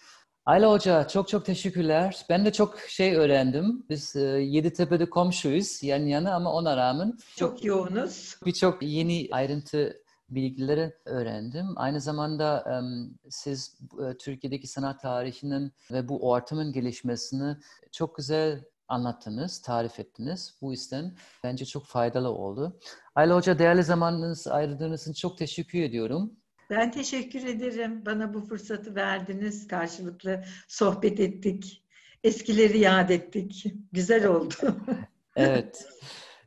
Ayla 0.46 0.72
Hoca 0.72 1.08
çok 1.08 1.28
çok 1.28 1.46
teşekkürler. 1.46 2.26
Ben 2.30 2.46
de 2.46 2.52
çok 2.52 2.80
şey 2.80 3.16
öğrendim. 3.16 3.86
Biz 3.90 4.16
e, 4.16 4.20
Yeditepe'de 4.22 5.10
komşuyuz 5.10 5.84
yan 5.84 6.06
yana 6.06 6.36
ama 6.36 6.54
ona 6.54 6.78
rağmen 6.78 7.12
çok, 7.36 7.58
çok 7.58 7.66
yoğunuz. 7.66 8.40
Birçok 8.46 8.82
yeni 8.82 9.28
ayrıntı 9.32 10.04
bilgileri 10.30 10.94
öğrendim. 11.06 11.66
Aynı 11.76 12.02
zamanda 12.02 12.80
um, 12.82 13.18
siz 13.30 13.78
uh, 13.94 14.14
Türkiye'deki 14.20 14.68
sanat 14.68 15.02
tarihinin 15.02 15.72
ve 15.92 16.08
bu 16.10 16.30
ortamın 16.30 16.74
gelişmesini 16.74 17.58
çok 17.92 18.16
güzel 18.16 18.64
anlattınız, 18.88 19.62
tarif 19.62 20.00
ettiniz. 20.00 20.58
Bu 20.62 20.72
yüzden 20.72 21.16
bence 21.44 21.66
çok 21.66 21.86
faydalı 21.86 22.30
oldu. 22.30 22.80
Ayla 23.16 23.36
Hoca 23.36 23.60
değerli 23.60 23.84
zamanınız 23.84 24.48
ayırdığınız 24.48 25.02
için 25.02 25.14
çok 25.14 25.38
teşekkür 25.38 25.82
ediyorum. 25.82 26.34
Ben 26.72 26.92
teşekkür 26.92 27.44
ederim. 27.44 28.06
Bana 28.06 28.34
bu 28.34 28.42
fırsatı 28.42 28.96
verdiniz. 28.96 29.68
Karşılıklı 29.68 30.44
sohbet 30.68 31.20
ettik. 31.20 31.84
Eskileri 32.24 32.80
yad 32.80 33.10
ettik. 33.10 33.66
Güzel 33.92 34.26
oldu. 34.26 34.54
evet. 35.36 35.88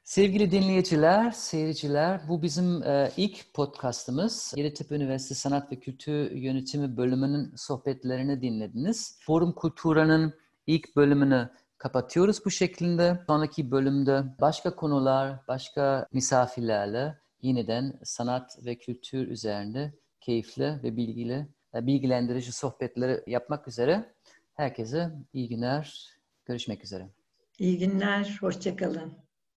Sevgili 0.04 0.50
dinleyiciler, 0.50 1.30
seyirciler, 1.30 2.20
bu 2.28 2.42
bizim 2.42 2.82
e, 2.82 3.12
ilk 3.16 3.54
podcastımız. 3.54 4.54
Yeditepe 4.56 4.94
Üniversitesi 4.94 5.40
Sanat 5.40 5.72
ve 5.72 5.80
Kültür 5.80 6.30
Yönetimi 6.30 6.96
bölümünün 6.96 7.52
sohbetlerini 7.56 8.42
dinlediniz. 8.42 9.18
Forum 9.20 9.52
Kultura'nın 9.52 10.34
ilk 10.66 10.96
bölümünü 10.96 11.50
kapatıyoruz 11.78 12.44
bu 12.44 12.50
şekilde. 12.50 13.20
Sonraki 13.26 13.70
bölümde 13.70 14.22
başka 14.40 14.76
konular, 14.76 15.38
başka 15.48 16.06
misafirlerle 16.12 17.18
yeniden 17.42 17.98
sanat 18.04 18.58
ve 18.66 18.78
kültür 18.78 19.28
üzerinde 19.28 19.92
keyifli 20.24 20.82
ve 20.82 20.96
bilgili, 20.96 21.46
e, 21.74 21.86
bilgilendirici 21.86 22.52
sohbetleri 22.52 23.22
yapmak 23.26 23.68
üzere 23.68 24.14
herkese 24.54 25.12
iyi 25.32 25.48
günler, 25.48 26.08
görüşmek 26.44 26.84
üzere. 26.84 27.08
İyi 27.58 27.78
günler, 27.78 28.38
hoşçakalın. 28.40 29.23